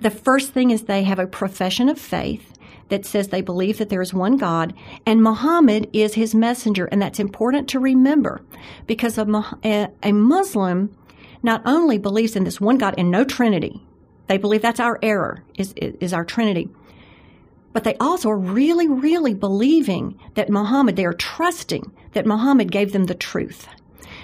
The 0.00 0.10
first 0.10 0.52
thing 0.52 0.70
is 0.70 0.82
they 0.82 1.02
have 1.04 1.18
a 1.18 1.26
profession 1.26 1.88
of 1.88 1.98
faith 1.98 2.52
that 2.88 3.04
says 3.04 3.28
they 3.28 3.40
believe 3.40 3.78
that 3.78 3.88
there 3.88 4.02
is 4.02 4.14
one 4.14 4.36
God 4.36 4.74
and 5.04 5.22
Muhammad 5.22 5.88
is 5.92 6.14
his 6.14 6.34
messenger. 6.34 6.86
And 6.86 7.00
that's 7.00 7.18
important 7.18 7.68
to 7.70 7.80
remember 7.80 8.42
because 8.86 9.18
a, 9.18 9.90
a 10.02 10.12
Muslim 10.12 10.94
not 11.42 11.62
only 11.64 11.98
believes 11.98 12.36
in 12.36 12.44
this 12.44 12.60
one 12.60 12.78
God 12.78 12.94
and 12.98 13.10
no 13.10 13.24
Trinity, 13.24 13.82
they 14.26 14.36
believe 14.36 14.62
that's 14.62 14.80
our 14.80 14.98
error, 15.02 15.42
is, 15.56 15.72
is 15.76 16.12
our 16.12 16.24
Trinity 16.24 16.68
but 17.76 17.84
they 17.84 17.94
also 17.96 18.30
are 18.30 18.38
really, 18.38 18.88
really 18.88 19.34
believing 19.34 20.18
that 20.32 20.48
Muhammad, 20.48 20.96
they 20.96 21.04
are 21.04 21.12
trusting 21.12 21.92
that 22.14 22.24
Muhammad 22.24 22.72
gave 22.72 22.94
them 22.94 23.04
the 23.04 23.14
truth. 23.14 23.68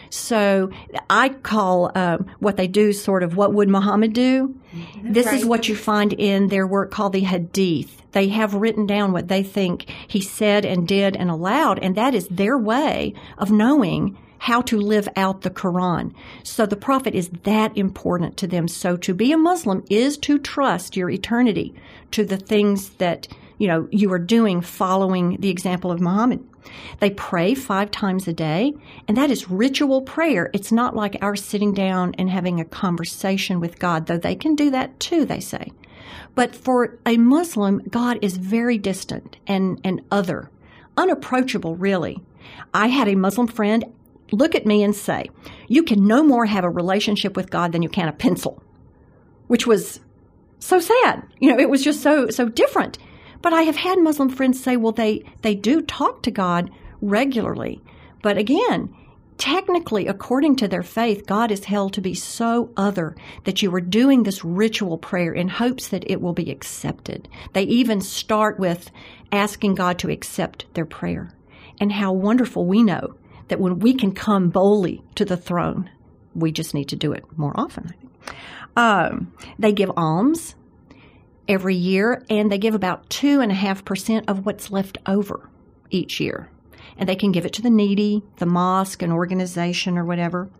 So 0.09 0.71
I 1.11 1.29
call 1.29 1.93
uh, 1.95 2.17
what 2.39 2.57
they 2.57 2.67
do 2.67 2.95
sort 2.95 3.23
of 3.23 3.37
what 3.37 3.53
would 3.53 3.69
Muhammad 3.69 4.15
do? 4.15 4.55
This 5.03 5.27
right. 5.27 5.35
is 5.35 5.45
what 5.45 5.69
you 5.69 5.77
find 5.77 6.15
in 6.15 6.49
their 6.49 6.67
work 6.67 6.91
called 6.91 7.13
the 7.13 7.25
Hadith. 7.25 8.01
They 8.13 8.29
have 8.29 8.55
written 8.55 8.87
down 8.87 9.13
what 9.13 9.29
they 9.29 9.43
think 9.43 9.85
he 10.09 10.23
said 10.23 10.65
and 10.65 10.89
did 10.89 11.15
and 11.15 11.29
allowed, 11.29 11.79
and 11.79 11.95
that 11.95 12.15
is 12.15 12.29
their 12.29 12.57
way 12.57 13.13
of 13.37 13.51
knowing 13.51 14.17
how 14.43 14.61
to 14.61 14.77
live 14.77 15.09
out 15.15 15.43
the 15.43 15.51
Quran. 15.51 16.13
So 16.43 16.67
the 16.67 16.75
Prophet 16.75 17.15
is 17.15 17.29
that 17.45 17.77
important 17.77 18.37
to 18.39 18.49
them. 18.49 18.67
So 18.67 18.97
to 18.97 19.15
be 19.15 19.31
a 19.31 19.37
Muslim 19.37 19.85
is 19.89 20.17
to 20.19 20.39
trust 20.39 20.97
your 20.97 21.11
eternity 21.11 21.75
to 22.11 22.25
the 22.25 22.37
things 22.37 22.91
that 22.95 23.29
you 23.63 23.69
know, 23.69 23.87
you 23.93 24.13
are 24.13 24.19
doing 24.19 24.61
following 24.61 25.37
the 25.39 25.49
example 25.49 25.93
of 25.93 26.01
Muhammad. 26.01 26.45
They 26.99 27.11
pray 27.11 27.55
five 27.55 27.93
times 27.93 28.27
a 28.27 28.33
day, 28.33 28.75
and 29.07 29.17
that 29.17 29.31
is 29.31 29.49
ritual 29.49 30.03
prayer. 30.03 30.51
It's 30.53 30.73
not 30.73 30.97
like 30.97 31.17
our 31.23 31.37
sitting 31.37 31.73
down 31.73 32.13
and 32.19 32.29
having 32.29 32.59
a 32.59 32.65
conversation 32.65 33.61
with 33.61 33.79
God, 33.79 34.07
though 34.07 34.19
they 34.19 34.35
can 34.35 34.57
do 34.57 34.69
that 34.73 34.99
too, 34.99 35.25
they 35.25 35.39
say. 35.39 35.71
But 36.35 36.57
for 36.57 36.99
a 37.07 37.17
Muslim, 37.19 37.83
God 37.89 38.19
is 38.21 38.37
very 38.37 38.79
distant 38.79 39.37
and, 39.47 39.81
and 39.85 40.03
other, 40.11 40.51
unapproachable, 40.97 41.77
really. 41.77 42.21
I 42.75 42.89
had 42.89 43.07
a 43.07 43.15
Muslim 43.15 43.47
friend 43.47 43.85
look 44.33 44.57
at 44.57 44.67
me 44.67 44.83
and 44.83 44.93
say, 44.93 45.31
You 45.69 45.85
can 45.85 46.05
no 46.05 46.25
more 46.25 46.47
have 46.47 46.65
a 46.65 46.69
relationship 46.69 47.37
with 47.37 47.53
God 47.53 47.71
than 47.71 47.83
you 47.83 47.89
can 47.89 48.09
a 48.09 48.13
pencil, 48.13 48.61
which 49.47 49.69
was 49.69 50.01
so 50.59 50.81
sad. 50.81 51.23
You 51.39 51.53
know, 51.53 51.61
it 51.61 51.71
was 51.71 51.85
just 51.85 52.03
so, 52.03 52.29
so 52.29 52.49
different. 52.49 52.99
But 53.43 53.53
I 53.53 53.63
have 53.63 53.77
had 53.77 53.99
Muslim 53.99 54.29
friends 54.29 54.63
say, 54.63 54.77
well, 54.77 54.93
they, 54.93 55.25
they 55.43 55.55
do 55.55 55.83
talk 55.83 56.23
to 56.23 56.31
God 56.31 56.71
regularly. 57.01 57.83
But 58.23 58.39
again, 58.39 58.95
technically, 59.37 60.07
according 60.07 60.55
to 60.57 60.69
their 60.69 60.85
faith, 60.85 61.27
God 61.27 61.51
is 61.51 61.65
held 61.65 61.93
to 61.95 62.01
be 62.01 62.15
so 62.15 62.71
other 62.77 63.17
that 63.45 63.61
you 63.61 63.75
are 63.75 63.81
doing 63.81 64.23
this 64.23 64.45
ritual 64.45 64.97
prayer 64.97 65.33
in 65.33 65.49
hopes 65.49 65.89
that 65.89 66.09
it 66.09 66.21
will 66.21 66.33
be 66.33 66.51
accepted. 66.51 67.29
They 67.53 67.65
even 67.65 68.01
start 68.01 68.61
with 68.61 68.91
asking 69.33 69.75
God 69.75 69.99
to 69.99 70.11
accept 70.11 70.73
their 70.75 70.87
prayer. 70.87 71.35
And 71.81 71.91
how 71.91 72.13
wonderful 72.13 72.65
we 72.65 72.85
know 72.85 73.17
that 73.49 73.59
when 73.59 73.81
we 73.81 73.95
can 73.95 74.13
come 74.13 74.51
boldly 74.51 75.03
to 75.17 75.25
the 75.25 75.37
throne, 75.37 75.91
we 76.35 76.53
just 76.53 76.75
need 76.75 76.89
to 76.91 76.97
do 76.97 77.13
it 77.13 77.25
more 77.37 77.53
often. 77.57 77.93
Um, 78.77 79.33
they 79.59 79.73
give 79.73 79.91
alms 79.97 80.55
every 81.49 81.75
year, 81.75 82.25
and 82.31 82.51
they 82.51 82.59
give 82.59 82.75
about 82.75 83.09
2.5% 83.11 84.25
of 84.29 84.47
what's 84.47 84.71
left 84.71 84.99
over 85.07 85.49
each 85.91 86.21
year. 86.21 86.51
And 86.97 87.09
they 87.09 87.17
can 87.17 87.33
give 87.33 87.47
it 87.47 87.53
to 87.55 87.63
the 87.63 87.71
needy, 87.71 88.23
the 88.37 88.47
mosque, 88.47 89.03
an 89.03 89.13
organization, 89.13 89.99
or 89.99 90.05
whatever. 90.05 90.51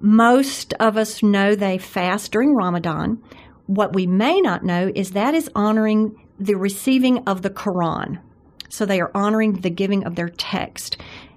Most 0.00 0.72
of 0.74 0.96
us 0.96 1.22
know 1.22 1.54
they 1.54 1.78
fast 1.78 2.32
during 2.32 2.54
Ramadan. 2.54 3.22
What 3.66 3.94
we 3.94 4.06
may 4.06 4.40
not 4.40 4.64
know 4.64 4.90
is 4.94 5.12
that 5.12 5.34
is 5.34 5.50
honoring 5.54 6.16
the 6.38 6.54
receiving 6.54 7.18
of 7.24 7.42
the 7.42 7.50
Quran. 7.50 8.20
So 8.70 8.86
they 8.86 9.00
are 9.00 9.10
honoring 9.14 9.60
the 9.60 9.70
giving 9.70 10.04
of 10.04 10.14
their 10.14 10.28
text. 10.28 10.96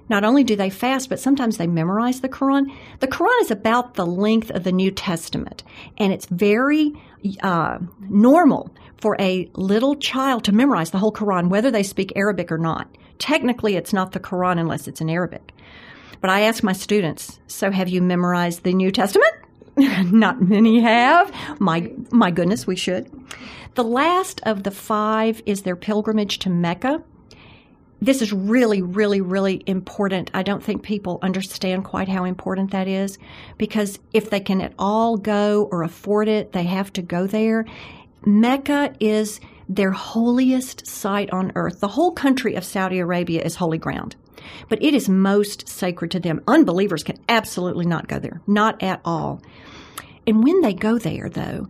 Not 0.10 0.24
only 0.24 0.44
do 0.44 0.56
they 0.56 0.70
fast, 0.70 1.10
but 1.10 1.20
sometimes 1.20 1.58
they 1.58 1.68
memorize 1.68 2.22
the 2.22 2.30
Quran. 2.30 2.66
The 3.00 3.08
Quran 3.08 3.42
is 3.42 3.52
about 3.52 3.94
the 3.94 4.06
length 4.06 4.52
of 4.52 4.64
the 4.64 4.72
New 4.72 4.92
Testament, 4.92 5.64
and 5.98 6.12
it's 6.12 6.26
very 6.26 6.94
uh, 7.42 7.80
normal 8.10 8.70
for 8.98 9.16
a 9.20 9.50
little 9.54 9.96
child 9.96 10.44
to 10.46 10.52
memorize 10.52 10.92
the 10.92 10.98
whole 10.98 11.12
Quran, 11.12 11.50
whether 11.50 11.72
they 11.72 11.84
speak 11.84 12.14
Arabic 12.16 12.52
or 12.52 12.58
not. 12.58 12.88
Technically, 13.18 13.76
it's 13.76 13.94
not 13.94 14.12
the 14.12 14.20
Quran 14.20 14.60
unless 14.60 14.88
it's 14.88 15.02
in 15.02 15.10
Arabic. 15.10 15.54
But 16.22 16.30
I 16.30 16.42
ask 16.42 16.64
my 16.64 16.74
students, 16.74 17.40
so 17.48 17.70
have 17.72 17.90
you 17.90 18.02
memorized 18.02 18.64
the 18.64 18.74
New 18.74 18.92
Testament? 18.92 19.34
not 19.78 20.42
many 20.42 20.82
have. 20.82 21.34
My, 21.60 21.92
my 22.12 22.32
goodness, 22.32 22.68
we 22.68 22.76
should. 22.76 23.10
The 23.76 23.84
last 23.84 24.40
of 24.44 24.64
the 24.64 24.72
five 24.72 25.42
is 25.46 25.64
their 25.64 25.76
pilgrimage 25.76 26.40
to 26.40 26.50
Mecca 26.50 27.04
this 28.04 28.22
is 28.22 28.34
really, 28.34 28.82
really, 28.82 29.22
really 29.22 29.64
important. 29.66 30.30
I 30.34 30.44
don't 30.44 30.62
think 30.62 30.84
people 30.84 31.20
understand 31.22 31.86
quite 31.86 32.10
how 32.10 32.26
important 32.26 32.72
that 32.72 32.88
is 32.88 33.18
because 33.58 33.98
if 34.12 34.30
they 34.30 34.42
can 34.42 34.60
at 34.60 34.74
all 34.78 35.16
go 35.16 35.70
or 35.72 35.84
afford 35.84 36.28
it, 36.28 36.52
they 36.52 36.64
have 36.64 36.92
to 36.94 37.02
go 37.02 37.28
there. 37.28 37.66
Mecca 38.26 38.94
is 39.00 39.40
their 39.70 39.92
holiest 39.92 40.86
site 40.86 41.32
on 41.32 41.54
earth. 41.56 41.80
The 41.80 41.88
whole 41.88 42.12
country 42.12 42.56
of 42.56 42.66
Saudi 42.66 43.00
Arabia 43.00 43.42
is 43.42 43.56
holy 43.56 43.78
ground, 43.78 44.18
but 44.68 44.84
it 44.84 44.94
is 44.94 45.08
most 45.08 45.70
sacred 45.70 46.12
to 46.12 46.20
them. 46.20 46.42
Unbelievers 46.46 47.04
can 47.04 47.18
absolutely 47.30 47.86
not 47.86 48.10
go 48.10 48.20
there, 48.20 48.42
not 48.46 48.84
at 48.84 49.00
all. 49.06 49.42
And 50.28 50.44
when 50.44 50.60
they 50.60 50.74
go 50.74 50.98
there, 50.98 51.30
though, 51.30 51.70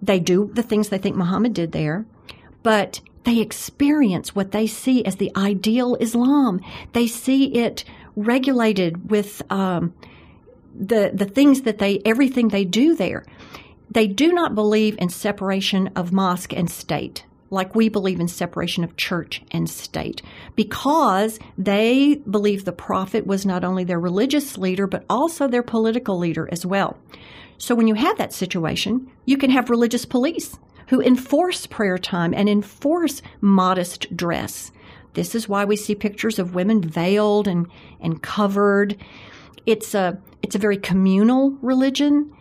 they 0.00 0.20
do 0.20 0.48
the 0.54 0.62
things 0.62 0.88
they 0.90 0.98
think 0.98 1.16
Muhammad 1.16 1.54
did 1.54 1.72
there, 1.72 2.06
but 2.62 3.00
they 3.24 3.38
experience 3.38 4.34
what 4.34 4.50
they 4.52 4.66
see 4.66 5.04
as 5.04 5.16
the 5.16 5.30
ideal 5.36 5.96
Islam. 5.96 6.60
They 6.92 7.06
see 7.06 7.54
it 7.54 7.84
regulated 8.16 9.10
with 9.10 9.42
um, 9.50 9.94
the 10.74 11.10
the 11.14 11.26
things 11.26 11.62
that 11.62 11.78
they 11.78 12.00
everything 12.04 12.48
they 12.48 12.64
do 12.64 12.94
there. 12.94 13.24
They 13.90 14.06
do 14.06 14.32
not 14.32 14.54
believe 14.54 14.96
in 14.98 15.10
separation 15.10 15.88
of 15.94 16.12
mosque 16.12 16.52
and 16.52 16.70
state 16.70 17.24
like 17.52 17.74
we 17.74 17.90
believe 17.90 18.18
in 18.18 18.28
separation 18.28 18.82
of 18.82 18.96
church 18.96 19.42
and 19.50 19.68
state 19.68 20.22
because 20.56 21.38
they 21.58 22.14
believe 22.28 22.64
the 22.64 22.72
prophet 22.72 23.26
was 23.26 23.44
not 23.44 23.62
only 23.62 23.84
their 23.84 24.00
religious 24.00 24.56
leader 24.56 24.86
but 24.86 25.04
also 25.10 25.46
their 25.46 25.62
political 25.62 26.18
leader 26.18 26.48
as 26.50 26.64
well. 26.64 26.98
So 27.58 27.74
when 27.74 27.86
you 27.86 27.94
have 27.94 28.16
that 28.16 28.32
situation, 28.32 29.08
you 29.26 29.36
can 29.36 29.50
have 29.50 29.68
religious 29.68 30.06
police 30.06 30.58
who 30.88 31.00
enforce 31.00 31.66
prayer 31.66 31.98
time 31.98 32.34
and 32.34 32.48
enforce 32.48 33.22
modest 33.40 34.14
dress. 34.16 34.72
This 35.14 35.34
is 35.34 35.48
why 35.48 35.64
we 35.64 35.76
see 35.76 35.94
pictures 35.94 36.38
of 36.38 36.54
women 36.54 36.82
veiled 36.82 37.46
and, 37.46 37.66
and 38.00 38.22
covered. 38.22 38.96
It's 39.66 39.94
a 39.94 40.18
it's 40.42 40.56
a 40.56 40.58
very 40.58 40.76
communal 40.76 41.50
religion. 41.62 42.32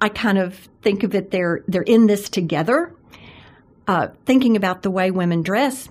I 0.00 0.08
kind 0.08 0.38
of 0.38 0.68
think 0.82 1.02
of 1.02 1.14
it 1.14 1.30
they're 1.30 1.62
they're 1.68 1.82
in 1.82 2.06
this 2.06 2.28
together. 2.28 2.94
Uh, 3.86 4.08
thinking 4.24 4.56
about 4.56 4.82
the 4.82 4.90
way 4.90 5.12
women 5.12 5.42
dress, 5.42 5.88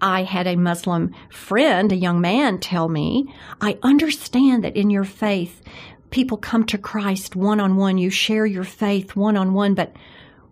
I 0.00 0.22
had 0.22 0.46
a 0.46 0.56
Muslim 0.56 1.14
friend, 1.30 1.90
a 1.90 1.96
young 1.96 2.20
man, 2.20 2.58
tell 2.58 2.88
me, 2.88 3.32
I 3.60 3.78
understand 3.82 4.62
that 4.62 4.76
in 4.76 4.88
your 4.88 5.04
faith, 5.04 5.62
people 6.10 6.36
come 6.36 6.64
to 6.66 6.78
Christ 6.78 7.34
one 7.34 7.58
on 7.58 7.76
one. 7.76 7.98
You 7.98 8.10
share 8.10 8.46
your 8.46 8.64
faith 8.64 9.16
one 9.16 9.36
on 9.36 9.52
one, 9.52 9.74
but 9.74 9.96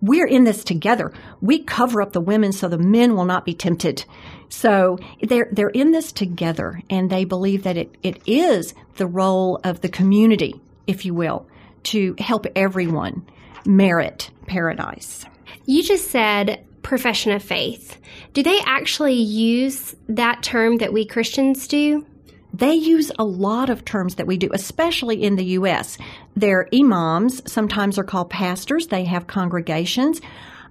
we're 0.01 0.27
in 0.27 0.45
this 0.45 0.65
together. 0.65 1.13
We 1.41 1.63
cover 1.63 2.01
up 2.01 2.13
the 2.13 2.21
women 2.21 2.53
so 2.53 2.69
the 2.69 2.79
men 2.79 3.15
will 3.15 3.25
not 3.25 3.45
be 3.45 3.55
tempted. 3.55 4.05
So 4.49 4.99
they're, 5.23 5.49
they're 5.53 5.69
in 5.69 5.93
this 5.93 6.13
together 6.13 6.83
and 6.89 7.11
they 7.11 7.25
believe 7.25 7.65
that 7.65 7.77
it, 7.77 7.97
it 8.03 8.21
is 8.27 8.75
the 8.97 9.07
role 9.07 9.61
of 9.63 9.81
the 9.81 9.89
community, 9.89 10.61
if 10.87 11.05
you 11.05 11.15
will, 11.15 11.47
to 11.85 12.15
help 12.19 12.47
everyone 12.57 13.27
merit 13.67 14.31
paradise. 14.47 15.25
You 15.67 15.83
just 15.83 16.11
said 16.11 16.65
profession 16.83 17.33
of 17.33 17.43
faith. 17.43 17.99
Do 18.33 18.43
they 18.43 18.59
actually 18.65 19.15
use 19.15 19.95
that 20.09 20.43
term 20.43 20.79
that 20.79 20.93
we 20.93 21.05
Christians 21.05 21.69
do? 21.69 22.07
They 22.53 22.75
use 22.75 23.13
a 23.19 23.25
lot 23.25 23.71
of 23.71 23.85
terms 23.85 24.17
that 24.17 24.27
we 24.27 24.37
do, 24.37 24.51
especially 24.53 25.23
in 25.23 25.37
the 25.37 25.45
U.S. 25.45 25.99
Their 26.37 26.69
imams 26.75 27.43
sometimes 27.51 27.99
are 27.99 28.05
called 28.05 28.31
pastors. 28.31 28.89
They 28.89 29.05
have 29.05 29.27
congregations. 29.27 30.21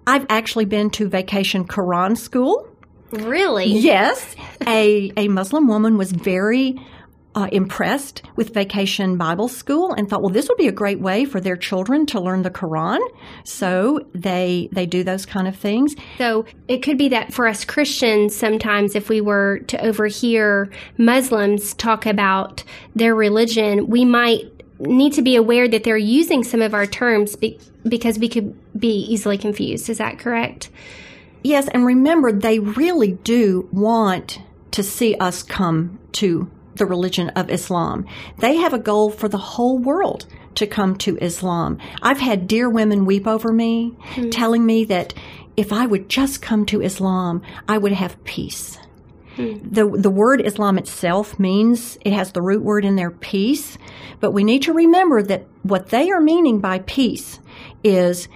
I've 0.05 0.25
actually 0.29 0.65
been 0.65 0.89
to 0.91 1.07
vacation 1.07 1.65
Quran 1.65 2.17
school. 2.17 2.67
Really? 3.11 3.65
Yes. 3.65 4.35
a, 4.67 5.11
a 5.17 5.27
Muslim 5.27 5.67
woman 5.67 5.97
was 5.97 6.11
very 6.11 6.79
uh, 7.35 7.47
impressed 7.51 8.23
with 8.35 8.53
Vacation 8.53 9.17
Bible 9.17 9.47
School 9.47 9.93
and 9.93 10.09
thought, 10.09 10.21
well, 10.21 10.33
this 10.33 10.47
would 10.49 10.57
be 10.57 10.67
a 10.67 10.71
great 10.71 10.99
way 10.99 11.25
for 11.25 11.39
their 11.39 11.55
children 11.55 12.05
to 12.07 12.19
learn 12.19 12.41
the 12.41 12.49
Quran. 12.49 12.99
So 13.43 13.99
they 14.13 14.69
they 14.71 14.85
do 14.85 15.03
those 15.03 15.25
kind 15.25 15.47
of 15.47 15.55
things. 15.55 15.95
So 16.17 16.45
it 16.67 16.81
could 16.81 16.97
be 16.97 17.09
that 17.09 17.31
for 17.31 17.47
us 17.47 17.65
Christians, 17.65 18.35
sometimes 18.35 18.95
if 18.95 19.09
we 19.09 19.21
were 19.21 19.59
to 19.67 19.83
overhear 19.85 20.71
Muslims 20.97 21.73
talk 21.75 22.05
about 22.05 22.63
their 22.95 23.13
religion, 23.13 23.87
we 23.87 24.05
might 24.05 24.45
need 24.79 25.13
to 25.13 25.21
be 25.21 25.35
aware 25.35 25.67
that 25.67 25.83
they're 25.83 25.97
using 25.97 26.43
some 26.43 26.61
of 26.61 26.73
our 26.73 26.85
terms 26.85 27.35
be- 27.35 27.59
because 27.87 28.17
we 28.17 28.29
could 28.29 28.55
be 28.79 29.01
easily 29.01 29.37
confused. 29.37 29.89
Is 29.89 29.97
that 29.97 30.19
correct? 30.19 30.69
Yes, 31.43 31.67
and 31.69 31.85
remember, 31.85 32.31
they 32.31 32.59
really 32.59 33.13
do 33.13 33.69
want 33.71 34.39
to 34.71 34.83
see 34.83 35.15
us 35.15 35.43
come 35.43 35.99
to 36.13 36.49
the 36.75 36.85
religion 36.85 37.29
of 37.29 37.49
Islam. 37.49 38.05
They 38.37 38.55
have 38.57 38.73
a 38.73 38.79
goal 38.79 39.09
for 39.09 39.27
the 39.27 39.37
whole 39.37 39.77
world 39.77 40.25
to 40.55 40.67
come 40.67 40.95
to 40.97 41.17
Islam. 41.17 41.77
I've 42.01 42.19
had 42.19 42.47
dear 42.47 42.69
women 42.69 43.05
weep 43.05 43.27
over 43.27 43.51
me, 43.51 43.91
mm-hmm. 43.91 44.29
telling 44.29 44.65
me 44.65 44.85
that 44.85 45.13
if 45.57 45.73
I 45.73 45.85
would 45.85 46.09
just 46.09 46.41
come 46.41 46.65
to 46.67 46.81
Islam, 46.81 47.41
I 47.67 47.77
would 47.77 47.91
have 47.91 48.23
peace. 48.23 48.77
Mm-hmm. 49.37 49.73
The, 49.73 49.89
the 49.89 50.09
word 50.09 50.41
Islam 50.41 50.77
itself 50.77 51.39
means, 51.39 51.97
it 52.01 52.13
has 52.13 52.31
the 52.31 52.41
root 52.41 52.63
word 52.63 52.85
in 52.85 52.95
there, 52.95 53.11
peace. 53.11 53.77
But 54.19 54.31
we 54.31 54.43
need 54.43 54.63
to 54.63 54.73
remember 54.73 55.21
that 55.23 55.45
what 55.63 55.89
they 55.89 56.09
are 56.11 56.21
meaning 56.21 56.59
by 56.59 56.79
peace 56.79 57.39
is 57.83 58.27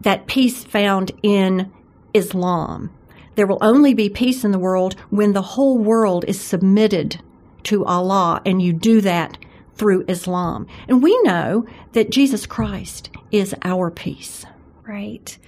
that 0.00 0.26
peace 0.26 0.64
found 0.64 1.12
in 1.22 1.72
Islam. 2.14 2.90
There 3.36 3.46
will 3.46 3.58
only 3.62 3.94
be 3.94 4.08
peace 4.08 4.44
in 4.44 4.50
the 4.50 4.58
world 4.58 4.96
when 5.08 5.32
the 5.32 5.42
whole 5.42 5.78
world 5.78 6.24
is 6.28 6.40
submitted 6.40 7.20
to 7.64 7.84
Allah, 7.84 8.42
and 8.44 8.60
you 8.60 8.72
do 8.72 9.00
that 9.00 9.38
through 9.74 10.04
Islam. 10.08 10.66
And 10.88 11.02
we 11.02 11.18
know 11.22 11.66
that 11.92 12.10
Jesus 12.10 12.46
Christ 12.46 13.10
is 13.30 13.54
our 13.62 13.90
peace. 13.90 14.44
Right. 14.86 15.38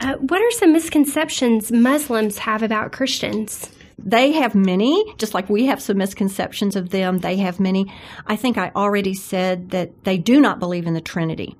Uh, 0.00 0.14
what 0.14 0.40
are 0.40 0.50
some 0.52 0.72
misconceptions 0.72 1.70
Muslims 1.70 2.38
have 2.38 2.62
about 2.62 2.92
Christians? 2.92 3.70
They 3.98 4.32
have 4.32 4.54
many, 4.54 5.04
just 5.18 5.34
like 5.34 5.50
we 5.50 5.66
have 5.66 5.80
some 5.80 5.98
misconceptions 5.98 6.74
of 6.74 6.90
them. 6.90 7.18
They 7.18 7.36
have 7.36 7.60
many. 7.60 7.92
I 8.26 8.36
think 8.36 8.56
I 8.56 8.72
already 8.74 9.14
said 9.14 9.70
that 9.70 10.04
they 10.04 10.16
do 10.16 10.40
not 10.40 10.58
believe 10.58 10.86
in 10.86 10.94
the 10.94 11.00
Trinity. 11.02 11.56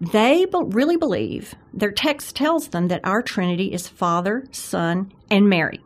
They 0.00 0.44
be- 0.44 0.58
really 0.66 0.96
believe, 0.96 1.54
their 1.72 1.90
text 1.90 2.36
tells 2.36 2.68
them 2.68 2.88
that 2.88 3.00
our 3.04 3.22
Trinity 3.22 3.72
is 3.72 3.88
Father, 3.88 4.46
Son, 4.52 5.12
and 5.30 5.48
Mary. 5.48 5.80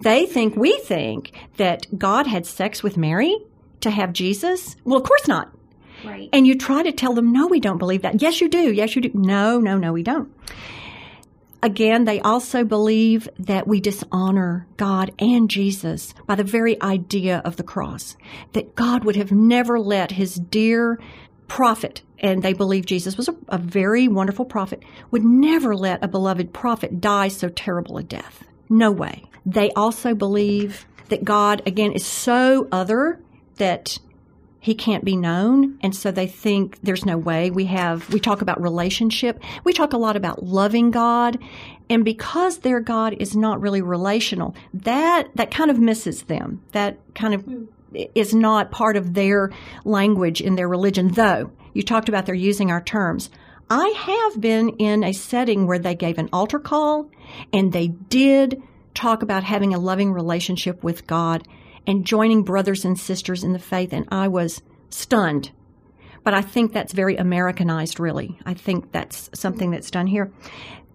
They 0.00 0.26
think, 0.26 0.56
we 0.56 0.78
think 0.78 1.32
that 1.56 1.98
God 1.98 2.26
had 2.26 2.46
sex 2.46 2.82
with 2.82 2.96
Mary 2.96 3.36
to 3.80 3.90
have 3.90 4.12
Jesus. 4.12 4.76
Well, 4.84 4.98
of 4.98 5.06
course 5.06 5.28
not. 5.28 5.52
Right. 6.04 6.28
And 6.32 6.46
you 6.46 6.56
try 6.58 6.82
to 6.82 6.92
tell 6.92 7.14
them, 7.14 7.32
no, 7.32 7.46
we 7.46 7.60
don't 7.60 7.78
believe 7.78 8.02
that. 8.02 8.20
Yes, 8.20 8.40
you 8.40 8.48
do. 8.48 8.72
Yes, 8.72 8.94
you 8.94 9.02
do. 9.02 9.10
No, 9.14 9.58
no, 9.58 9.78
no, 9.78 9.92
we 9.92 10.02
don't. 10.02 10.30
Again, 11.62 12.04
they 12.04 12.20
also 12.20 12.62
believe 12.62 13.26
that 13.38 13.66
we 13.66 13.80
dishonor 13.80 14.66
God 14.76 15.12
and 15.18 15.48
Jesus 15.48 16.12
by 16.26 16.34
the 16.34 16.44
very 16.44 16.80
idea 16.82 17.40
of 17.42 17.56
the 17.56 17.62
cross. 17.62 18.16
That 18.52 18.74
God 18.74 19.04
would 19.04 19.16
have 19.16 19.32
never 19.32 19.80
let 19.80 20.12
his 20.12 20.34
dear 20.34 21.00
prophet, 21.48 22.02
and 22.18 22.42
they 22.42 22.52
believe 22.52 22.84
Jesus 22.84 23.16
was 23.16 23.28
a, 23.28 23.36
a 23.48 23.56
very 23.56 24.08
wonderful 24.08 24.44
prophet, 24.44 24.82
would 25.10 25.24
never 25.24 25.74
let 25.74 26.04
a 26.04 26.08
beloved 26.08 26.52
prophet 26.52 27.00
die 27.00 27.28
so 27.28 27.48
terrible 27.48 27.96
a 27.96 28.02
death. 28.02 28.44
No 28.68 28.90
way. 28.92 29.24
They 29.46 29.70
also 29.72 30.14
believe 30.14 30.86
that 31.08 31.24
God, 31.24 31.62
again, 31.66 31.92
is 31.92 32.04
so 32.04 32.68
other 32.72 33.20
that 33.56 33.98
he 34.60 34.74
can't 34.74 35.04
be 35.04 35.16
known. 35.16 35.78
And 35.82 35.94
so 35.94 36.10
they 36.10 36.26
think 36.26 36.78
there's 36.82 37.04
no 37.04 37.18
way. 37.18 37.50
We 37.50 37.66
have, 37.66 38.08
we 38.10 38.18
talk 38.18 38.40
about 38.40 38.62
relationship. 38.62 39.38
We 39.62 39.74
talk 39.74 39.92
a 39.92 39.98
lot 39.98 40.16
about 40.16 40.42
loving 40.42 40.90
God. 40.90 41.38
And 41.90 42.04
because 42.04 42.58
their 42.58 42.80
God 42.80 43.14
is 43.20 43.36
not 43.36 43.60
really 43.60 43.82
relational, 43.82 44.54
that, 44.72 45.28
that 45.34 45.50
kind 45.50 45.70
of 45.70 45.78
misses 45.78 46.22
them. 46.22 46.62
That 46.72 46.98
kind 47.14 47.34
of 47.34 47.44
is 48.14 48.34
not 48.34 48.70
part 48.70 48.96
of 48.96 49.12
their 49.12 49.50
language 49.84 50.40
in 50.40 50.56
their 50.56 50.68
religion, 50.68 51.08
though 51.08 51.50
you 51.74 51.82
talked 51.82 52.08
about 52.08 52.24
they're 52.24 52.34
using 52.34 52.70
our 52.70 52.80
terms. 52.80 53.28
I 53.68 53.88
have 53.88 54.40
been 54.40 54.70
in 54.78 55.04
a 55.04 55.12
setting 55.12 55.66
where 55.66 55.78
they 55.78 55.94
gave 55.94 56.18
an 56.18 56.30
altar 56.32 56.58
call 56.58 57.10
and 57.52 57.72
they 57.72 57.88
did 57.88 58.62
talk 58.94 59.22
about 59.22 59.44
having 59.44 59.74
a 59.74 59.78
loving 59.78 60.12
relationship 60.12 60.82
with 60.82 61.06
God 61.06 61.46
and 61.86 62.06
joining 62.06 62.42
brothers 62.42 62.84
and 62.84 62.98
sisters 62.98 63.44
in 63.44 63.52
the 63.52 63.58
faith, 63.58 63.92
and 63.92 64.08
I 64.10 64.28
was 64.28 64.62
stunned. 64.90 65.50
But 66.22 66.32
I 66.32 66.40
think 66.40 66.72
that's 66.72 66.94
very 66.94 67.16
Americanized, 67.16 68.00
really. 68.00 68.38
I 68.46 68.54
think 68.54 68.92
that's 68.92 69.28
something 69.34 69.70
that's 69.70 69.90
done 69.90 70.06
here. 70.06 70.32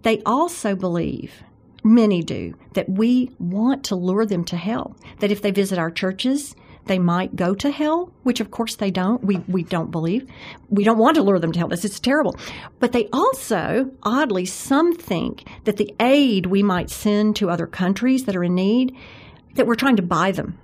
They 0.01 0.23
also 0.25 0.75
believe, 0.75 1.43
many 1.83 2.23
do, 2.23 2.55
that 2.73 2.89
we 2.89 3.29
want 3.37 3.83
to 3.85 3.95
lure 3.95 4.25
them 4.25 4.43
to 4.45 4.57
hell. 4.57 4.95
That 5.19 5.31
if 5.31 5.41
they 5.41 5.51
visit 5.51 5.77
our 5.77 5.91
churches, 5.91 6.55
they 6.89 6.99
might 6.99 7.35
go 7.35 7.55
to 7.55 7.71
hell, 7.71 8.11
which 8.23 8.41
of 8.41 8.51
course 8.51 8.75
they 8.75 8.91
don't. 8.91 9.23
We, 9.23 9.37
we 9.47 9.63
don't 9.63 9.91
believe. 9.91 10.29
We 10.69 10.83
don't 10.83 10.97
want 10.97 11.15
to 11.15 11.21
lure 11.21 11.39
them 11.39 11.53
to 11.53 11.59
hell. 11.59 11.69
This 11.69 11.85
is 11.85 11.99
terrible. 11.99 12.35
But 12.79 12.91
they 12.91 13.07
also, 13.13 13.91
oddly, 14.03 14.45
some 14.45 14.93
think 14.95 15.47
that 15.63 15.77
the 15.77 15.95
aid 15.99 16.47
we 16.47 16.63
might 16.63 16.89
send 16.89 17.37
to 17.37 17.49
other 17.49 17.67
countries 17.67 18.25
that 18.25 18.35
are 18.35 18.43
in 18.43 18.55
need, 18.55 18.95
that 19.53 19.67
we're 19.67 19.75
trying 19.75 19.95
to 19.97 20.01
buy 20.01 20.31
them 20.31 20.59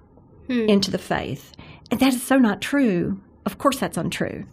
hmm. 0.48 0.68
into 0.68 0.92
the 0.92 0.98
faith. 0.98 1.54
And 1.92 2.00
that 2.00 2.14
is 2.14 2.24
so 2.24 2.38
not 2.38 2.60
true. 2.60 3.22
Of 3.46 3.58
course, 3.60 3.80
that's 3.80 3.98
untrue. 3.98 4.46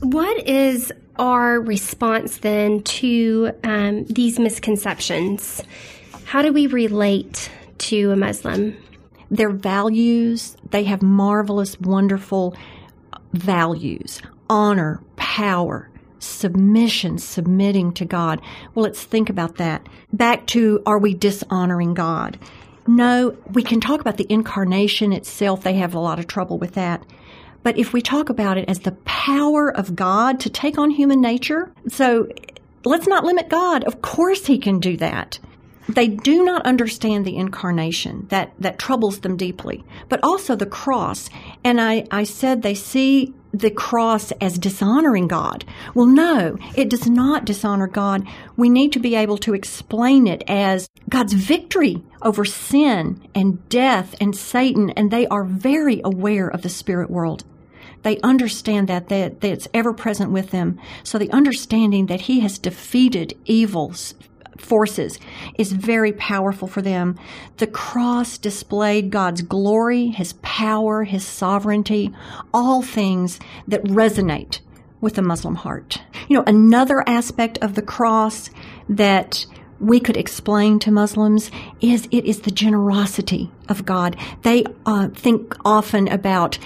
What 0.00 0.46
is 0.46 0.92
our 1.16 1.60
response 1.60 2.38
then 2.38 2.82
to 2.84 3.50
um, 3.64 4.04
these 4.04 4.38
misconceptions? 4.38 5.62
How 6.24 6.42
do 6.42 6.52
we 6.52 6.68
relate 6.68 7.50
to 7.78 8.12
a 8.12 8.16
Muslim? 8.16 8.76
Their 9.30 9.50
values, 9.50 10.56
they 10.70 10.84
have 10.84 11.02
marvelous, 11.02 11.78
wonderful 11.80 12.56
values 13.32 14.22
honor, 14.50 15.02
power, 15.16 15.90
submission, 16.20 17.18
submitting 17.18 17.92
to 17.92 18.04
God. 18.04 18.40
Well, 18.74 18.84
let's 18.84 19.04
think 19.04 19.28
about 19.28 19.56
that. 19.56 19.86
Back 20.12 20.46
to 20.48 20.82
are 20.86 20.98
we 20.98 21.14
dishonoring 21.14 21.94
God? 21.94 22.38
No, 22.86 23.36
we 23.52 23.62
can 23.62 23.80
talk 23.80 24.00
about 24.00 24.16
the 24.16 24.26
incarnation 24.30 25.12
itself. 25.12 25.62
They 25.62 25.74
have 25.74 25.94
a 25.94 25.98
lot 25.98 26.18
of 26.18 26.26
trouble 26.26 26.58
with 26.58 26.74
that. 26.74 27.04
But 27.62 27.76
if 27.76 27.92
we 27.92 28.00
talk 28.00 28.30
about 28.30 28.56
it 28.56 28.68
as 28.68 28.80
the 28.80 28.92
power 29.04 29.68
of 29.68 29.94
God 29.94 30.40
to 30.40 30.50
take 30.50 30.78
on 30.78 30.90
human 30.90 31.20
nature, 31.20 31.70
so 31.88 32.28
let's 32.84 33.06
not 33.06 33.24
limit 33.24 33.50
God. 33.50 33.84
Of 33.84 34.00
course 34.00 34.46
he 34.46 34.58
can 34.58 34.80
do 34.80 34.96
that. 34.96 35.38
They 35.88 36.08
do 36.08 36.44
not 36.44 36.66
understand 36.66 37.24
the 37.24 37.36
incarnation. 37.36 38.26
That, 38.28 38.52
that 38.58 38.78
troubles 38.78 39.20
them 39.20 39.36
deeply. 39.36 39.84
But 40.08 40.22
also 40.22 40.54
the 40.54 40.66
cross. 40.66 41.30
And 41.64 41.80
I, 41.80 42.06
I 42.10 42.24
said 42.24 42.62
they 42.62 42.74
see 42.74 43.34
the 43.52 43.70
cross 43.70 44.30
as 44.32 44.58
dishonoring 44.58 45.28
God. 45.28 45.64
Well, 45.94 46.06
no, 46.06 46.58
it 46.76 46.90
does 46.90 47.08
not 47.08 47.46
dishonor 47.46 47.86
God. 47.86 48.26
We 48.56 48.68
need 48.68 48.92
to 48.92 49.00
be 49.00 49.14
able 49.14 49.38
to 49.38 49.54
explain 49.54 50.26
it 50.26 50.44
as 50.46 50.90
God's 51.08 51.32
victory 51.32 52.02
over 52.20 52.44
sin 52.44 53.26
and 53.34 53.66
death 53.70 54.14
and 54.20 54.36
Satan, 54.36 54.90
and 54.90 55.10
they 55.10 55.26
are 55.28 55.44
very 55.44 56.02
aware 56.04 56.48
of 56.48 56.62
the 56.62 56.68
spirit 56.68 57.10
world. 57.10 57.44
They 58.02 58.20
understand 58.20 58.88
that, 58.88 59.08
that, 59.08 59.40
that 59.40 59.50
it's 59.50 59.68
ever 59.74 59.92
present 59.92 60.30
with 60.30 60.50
them. 60.50 60.78
So 61.02 61.18
the 61.18 61.32
understanding 61.32 62.06
that 62.06 62.22
He 62.22 62.40
has 62.40 62.58
defeated 62.58 63.36
evils, 63.44 64.14
forces 64.58 65.18
is 65.58 65.72
very 65.72 66.12
powerful 66.12 66.68
for 66.68 66.82
them. 66.82 67.18
The 67.58 67.66
cross 67.66 68.38
displayed 68.38 69.10
God's 69.10 69.42
glory, 69.42 70.08
His 70.08 70.34
power, 70.42 71.04
His 71.04 71.24
sovereignty, 71.24 72.12
all 72.52 72.82
things 72.82 73.38
that 73.66 73.82
resonate 73.84 74.60
with 75.00 75.14
the 75.14 75.22
Muslim 75.22 75.54
heart. 75.54 76.02
You 76.28 76.36
know, 76.36 76.44
another 76.46 77.02
aspect 77.08 77.58
of 77.62 77.74
the 77.74 77.82
cross 77.82 78.50
that 78.88 79.46
we 79.80 80.00
could 80.00 80.16
explain 80.16 80.78
to 80.80 80.90
Muslims 80.90 81.50
is 81.80 82.08
it 82.10 82.24
is 82.24 82.40
the 82.40 82.50
generosity 82.50 83.50
of 83.68 83.84
God. 83.84 84.16
They 84.42 84.64
uh, 84.86 85.08
think 85.08 85.56
often 85.64 86.08
about 86.08 86.58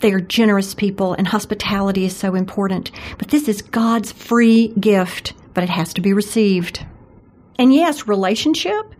they 0.00 0.12
are 0.12 0.20
generous 0.20 0.74
people 0.74 1.14
and 1.14 1.26
hospitality 1.26 2.04
is 2.04 2.16
so 2.16 2.34
important. 2.34 2.90
But 3.18 3.28
this 3.28 3.48
is 3.48 3.62
God's 3.62 4.12
free 4.12 4.68
gift, 4.80 5.34
but 5.54 5.64
it 5.64 5.70
has 5.70 5.92
to 5.94 6.00
be 6.00 6.12
received. 6.12 6.86
And 7.58 7.74
yes, 7.74 8.06
relationship, 8.06 8.94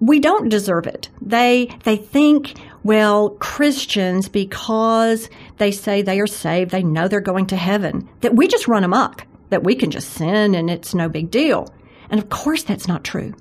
we 0.00 0.18
don't 0.18 0.48
deserve 0.48 0.86
it. 0.86 1.08
They, 1.20 1.68
they 1.84 1.96
think, 1.96 2.54
well, 2.82 3.30
Christians, 3.30 4.28
because 4.28 5.30
they 5.58 5.70
say 5.70 6.02
they 6.02 6.18
are 6.18 6.26
saved, 6.26 6.70
they 6.70 6.82
know 6.82 7.06
they're 7.06 7.20
going 7.20 7.46
to 7.48 7.56
heaven, 7.56 8.08
that 8.20 8.34
we 8.34 8.48
just 8.48 8.66
run 8.66 8.82
amok, 8.82 9.26
that 9.50 9.62
we 9.62 9.74
can 9.74 9.90
just 9.90 10.10
sin 10.10 10.54
and 10.54 10.70
it's 10.70 10.94
no 10.94 11.08
big 11.08 11.30
deal. 11.30 11.72
And 12.10 12.20
of 12.20 12.30
course 12.30 12.64
that's 12.64 12.88
not 12.88 13.04
true. 13.04 13.34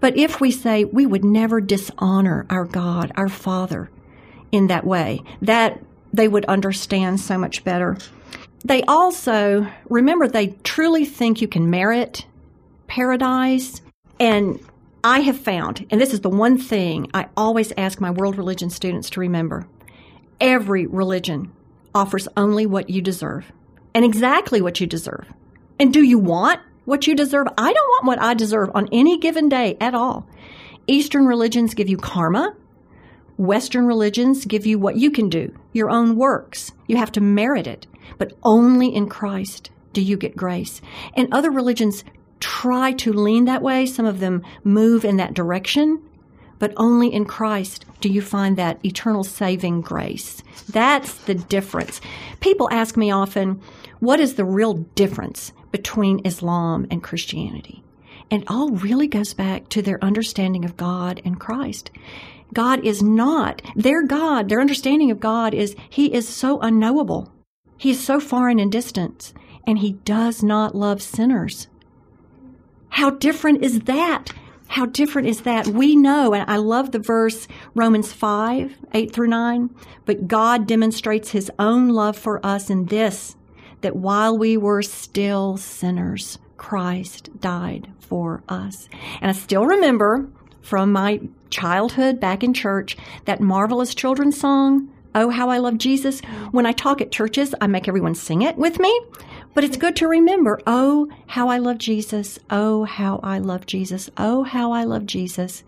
But 0.00 0.16
if 0.16 0.40
we 0.40 0.50
say 0.50 0.84
we 0.84 1.06
would 1.06 1.24
never 1.24 1.60
dishonor 1.60 2.46
our 2.48 2.64
God, 2.64 3.12
our 3.16 3.28
Father, 3.28 3.90
in 4.52 4.68
that 4.68 4.86
way, 4.86 5.22
that 5.42 5.82
they 6.12 6.28
would 6.28 6.44
understand 6.46 7.20
so 7.20 7.36
much 7.36 7.64
better. 7.64 7.98
They 8.64 8.82
also, 8.84 9.66
remember, 9.88 10.26
they 10.26 10.48
truly 10.62 11.04
think 11.04 11.40
you 11.40 11.48
can 11.48 11.68
merit 11.68 12.24
paradise. 12.86 13.82
And 14.20 14.60
I 15.04 15.20
have 15.20 15.38
found, 15.38 15.86
and 15.90 16.00
this 16.00 16.12
is 16.12 16.20
the 16.20 16.28
one 16.28 16.58
thing 16.58 17.10
I 17.14 17.28
always 17.36 17.72
ask 17.76 18.00
my 18.00 18.10
world 18.10 18.36
religion 18.36 18.70
students 18.70 19.10
to 19.10 19.20
remember 19.20 19.66
every 20.40 20.86
religion 20.86 21.52
offers 21.94 22.28
only 22.36 22.66
what 22.66 22.90
you 22.90 23.02
deserve 23.02 23.50
and 23.94 24.04
exactly 24.04 24.60
what 24.60 24.80
you 24.80 24.86
deserve. 24.86 25.26
And 25.78 25.92
do 25.92 26.02
you 26.02 26.18
want 26.18 26.60
what 26.84 27.06
you 27.06 27.14
deserve? 27.14 27.46
I 27.56 27.72
don't 27.72 27.88
want 27.88 28.06
what 28.06 28.22
I 28.22 28.34
deserve 28.34 28.70
on 28.74 28.88
any 28.92 29.18
given 29.18 29.48
day 29.48 29.76
at 29.80 29.94
all. 29.94 30.26
Eastern 30.86 31.26
religions 31.26 31.74
give 31.74 31.88
you 31.88 31.96
karma, 31.96 32.54
Western 33.36 33.86
religions 33.86 34.44
give 34.44 34.66
you 34.66 34.80
what 34.80 34.96
you 34.96 35.12
can 35.12 35.28
do, 35.28 35.54
your 35.72 35.90
own 35.90 36.16
works. 36.16 36.72
You 36.88 36.96
have 36.96 37.12
to 37.12 37.20
merit 37.20 37.68
it, 37.68 37.86
but 38.18 38.32
only 38.42 38.92
in 38.92 39.08
Christ 39.08 39.70
do 39.92 40.02
you 40.02 40.16
get 40.16 40.34
grace. 40.34 40.80
And 41.14 41.32
other 41.32 41.50
religions 41.50 42.02
try 42.40 42.92
to 42.92 43.12
lean 43.12 43.44
that 43.46 43.62
way. 43.62 43.86
Some 43.86 44.06
of 44.06 44.20
them 44.20 44.42
move 44.64 45.04
in 45.04 45.16
that 45.16 45.34
direction, 45.34 46.02
but 46.58 46.72
only 46.76 47.12
in 47.12 47.24
Christ 47.24 47.84
do 48.00 48.08
you 48.08 48.22
find 48.22 48.56
that 48.56 48.84
eternal 48.84 49.24
saving 49.24 49.80
grace. 49.80 50.42
That's 50.68 51.14
the 51.14 51.34
difference. 51.34 52.00
People 52.40 52.68
ask 52.70 52.96
me 52.96 53.10
often, 53.10 53.60
what 54.00 54.20
is 54.20 54.34
the 54.34 54.44
real 54.44 54.74
difference 54.74 55.52
between 55.72 56.24
Islam 56.24 56.86
and 56.90 57.02
Christianity? 57.02 57.82
And 58.30 58.44
all 58.46 58.70
really 58.70 59.08
goes 59.08 59.34
back 59.34 59.68
to 59.70 59.82
their 59.82 60.02
understanding 60.04 60.64
of 60.64 60.76
God 60.76 61.20
and 61.24 61.40
Christ. 61.40 61.90
God 62.52 62.84
is 62.84 63.02
not. 63.02 63.62
Their 63.74 64.06
God, 64.06 64.48
their 64.48 64.60
understanding 64.60 65.10
of 65.10 65.20
God 65.20 65.54
is 65.54 65.74
He 65.88 66.12
is 66.12 66.28
so 66.28 66.60
unknowable. 66.60 67.32
He 67.76 67.90
is 67.90 68.04
so 68.04 68.20
foreign 68.20 68.58
in 68.58 68.70
distance, 68.70 69.32
and 69.66 69.78
He 69.78 69.92
does 69.92 70.42
not 70.42 70.74
love 70.74 71.02
sinners. 71.02 71.68
How 72.90 73.10
different 73.10 73.62
is 73.64 73.80
that? 73.80 74.32
How 74.68 74.86
different 74.86 75.28
is 75.28 75.42
that? 75.42 75.66
We 75.66 75.96
know, 75.96 76.34
and 76.34 76.48
I 76.50 76.56
love 76.56 76.92
the 76.92 76.98
verse 76.98 77.48
Romans 77.74 78.12
5, 78.12 78.76
8 78.92 79.12
through 79.12 79.28
9, 79.28 79.70
but 80.04 80.28
God 80.28 80.66
demonstrates 80.66 81.30
His 81.30 81.50
own 81.58 81.88
love 81.88 82.16
for 82.16 82.44
us 82.44 82.68
in 82.68 82.86
this, 82.86 83.36
that 83.80 83.96
while 83.96 84.36
we 84.36 84.56
were 84.56 84.82
still 84.82 85.56
sinners, 85.56 86.38
Christ 86.58 87.30
died 87.40 87.88
for 87.98 88.42
us. 88.48 88.88
And 89.22 89.30
I 89.30 89.34
still 89.34 89.64
remember 89.64 90.28
from 90.60 90.92
my 90.92 91.20
childhood 91.48 92.20
back 92.20 92.44
in 92.44 92.52
church, 92.52 92.96
that 93.24 93.40
marvelous 93.40 93.94
children's 93.94 94.38
song, 94.38 94.90
Oh, 95.14 95.30
How 95.30 95.48
I 95.48 95.58
Love 95.58 95.78
Jesus. 95.78 96.20
When 96.50 96.66
I 96.66 96.72
talk 96.72 97.00
at 97.00 97.10
churches, 97.10 97.54
I 97.60 97.66
make 97.66 97.88
everyone 97.88 98.14
sing 98.14 98.42
it 98.42 98.56
with 98.58 98.78
me. 98.78 99.00
But 99.54 99.64
it's 99.64 99.76
good 99.76 99.96
to 99.96 100.06
remember, 100.06 100.60
oh, 100.66 101.08
how 101.26 101.48
I 101.48 101.58
love 101.58 101.78
Jesus. 101.78 102.38
Oh, 102.50 102.84
how 102.84 103.18
I 103.22 103.38
love 103.38 103.66
Jesus. 103.66 104.10
Oh, 104.16 104.44
how 104.44 104.72
I 104.72 104.84
love 104.84 105.06
Jesus 105.06 105.64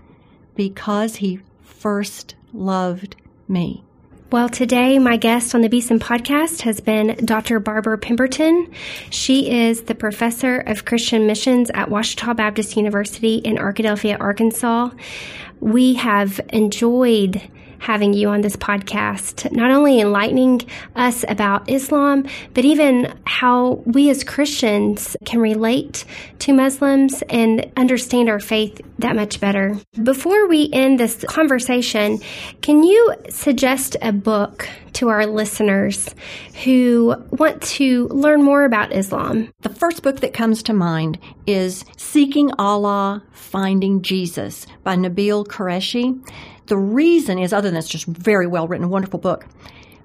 because 0.54 1.16
he 1.16 1.40
first 1.62 2.34
loved 2.52 3.16
me. 3.48 3.82
Well, 4.30 4.48
today 4.48 5.00
my 5.00 5.16
guest 5.16 5.56
on 5.56 5.60
the 5.60 5.68
Beeson 5.68 5.98
podcast 5.98 6.60
has 6.60 6.80
been 6.80 7.16
Dr. 7.24 7.58
Barbara 7.58 7.98
Pemberton. 7.98 8.70
She 9.10 9.50
is 9.50 9.82
the 9.82 9.94
professor 9.96 10.60
of 10.60 10.84
Christian 10.84 11.26
missions 11.26 11.68
at 11.74 11.88
Ouachita 11.88 12.34
Baptist 12.34 12.76
University 12.76 13.36
in 13.36 13.56
Arkadelphia, 13.56 14.20
Arkansas. 14.20 14.90
We 15.58 15.94
have 15.94 16.40
enjoyed 16.50 17.42
having 17.80 18.12
you 18.12 18.28
on 18.28 18.42
this 18.42 18.56
podcast, 18.56 19.50
not 19.50 19.70
only 19.70 20.00
enlightening 20.00 20.60
us 20.94 21.24
about 21.28 21.68
Islam, 21.68 22.26
but 22.54 22.64
even 22.64 23.12
how 23.26 23.82
we 23.86 24.10
as 24.10 24.22
Christians 24.22 25.16
can 25.24 25.40
relate 25.40 26.04
to 26.40 26.52
Muslims 26.52 27.22
and 27.30 27.70
understand 27.76 28.28
our 28.28 28.38
faith 28.38 28.80
that 28.98 29.16
much 29.16 29.40
better. 29.40 29.76
Before 30.02 30.46
we 30.46 30.70
end 30.72 31.00
this 31.00 31.24
conversation, 31.26 32.18
can 32.60 32.82
you 32.82 33.14
suggest 33.30 33.96
a 34.02 34.12
book 34.12 34.68
to 34.92 35.08
our 35.08 35.26
listeners 35.26 36.14
who 36.64 37.14
want 37.30 37.62
to 37.62 38.08
learn 38.08 38.42
more 38.42 38.64
about 38.64 38.92
Islam? 38.92 39.52
The 39.62 39.68
first 39.70 40.02
book 40.02 40.20
that 40.20 40.34
comes 40.34 40.62
to 40.64 40.72
mind 40.72 41.18
is 41.46 41.84
Seeking 41.96 42.50
Allah, 42.58 43.22
Finding 43.32 44.02
Jesus 44.02 44.66
by 44.84 44.96
Nabeel 44.96 45.46
Qureshi. 45.46 46.20
The 46.70 46.78
reason 46.78 47.40
is, 47.40 47.52
other 47.52 47.68
than 47.68 47.76
it's 47.76 47.88
just 47.88 48.06
very 48.06 48.46
well 48.46 48.68
written, 48.68 48.90
wonderful 48.90 49.18
book, 49.18 49.44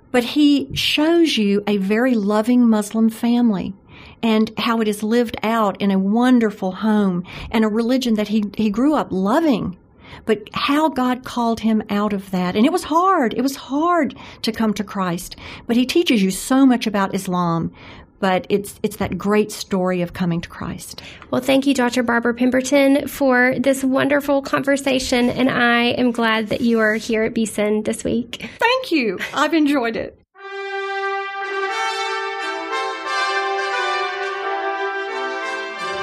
but 0.10 0.24
he 0.24 0.74
shows 0.74 1.38
you 1.38 1.64
a 1.68 1.78
very 1.78 2.16
loving 2.16 2.68
Muslim 2.68 3.12
family 3.12 3.76
and 4.24 4.52
how 4.58 4.82
it 4.82 4.88
is 4.88 5.04
lived 5.04 5.38
out 5.44 5.80
in 5.80 5.92
a 5.92 6.00
wonderful 6.00 6.72
home 6.72 7.24
and 7.52 7.64
a 7.64 7.68
religion 7.68 8.16
that 8.16 8.30
he, 8.30 8.46
he 8.58 8.72
grew 8.72 8.96
up 8.96 9.10
loving. 9.12 9.78
But 10.26 10.50
how 10.54 10.90
God 10.90 11.24
called 11.24 11.60
him 11.60 11.84
out 11.92 12.14
of 12.14 12.32
that. 12.32 12.56
And 12.56 12.66
it 12.66 12.72
was 12.72 12.86
hard. 12.86 13.36
It 13.36 13.42
was 13.42 13.56
hard 13.56 14.18
to 14.42 14.52
come 14.52 14.74
to 14.74 14.84
Christ. 14.84 15.36
But 15.68 15.76
he 15.76 15.86
teaches 15.86 16.24
you 16.24 16.32
so 16.32 16.66
much 16.66 16.88
about 16.88 17.14
Islam 17.14 17.72
but 18.20 18.46
it's 18.50 18.80
it's 18.84 18.98
that 18.98 19.18
great 19.18 19.52
story 19.52 20.02
of 20.02 20.14
coming 20.14 20.42
to 20.42 20.50
Christ. 20.50 21.02
Well, 21.32 21.42
thank 21.42 21.66
you, 21.68 21.74
Dr. 21.74 22.04
Barbara 22.04 22.34
Pemberton, 22.34 23.08
for 23.08 23.56
this 23.60 23.84
wonderful 23.84 24.42
conversation, 24.42 25.30
and 25.30 25.50
I 25.50 25.86
am 25.92 26.12
glad 26.12 26.50
that 26.50 26.62
you 26.62 26.80
are 26.80 26.96
here 26.96 27.24
at 27.24 27.34
Beeson 27.34 27.84
this 27.84 28.04
week. 28.04 28.50
Thank 28.60 28.92
you. 28.92 29.20
I've 29.34 29.54
enjoyed 29.54 29.96
it. 29.96 30.20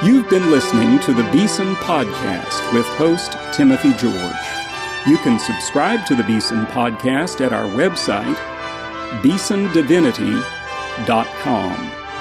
You've 0.03 0.29
been 0.29 0.51
listening 0.51 0.99
to 0.99 1.13
the 1.13 1.23
Beeson 1.31 1.75
Podcast 1.75 2.73
with 2.73 2.85
host 2.87 3.37
Timothy 3.53 3.93
George. 3.93 4.17
You 5.07 5.17
can 5.19 5.39
subscribe 5.39 6.05
to 6.07 6.15
the 6.15 6.23
Beeson 6.23 6.65
Podcast 6.65 7.39
at 7.39 7.53
our 7.53 7.69
website, 7.69 8.35
beesondivinity.com. 9.21 12.02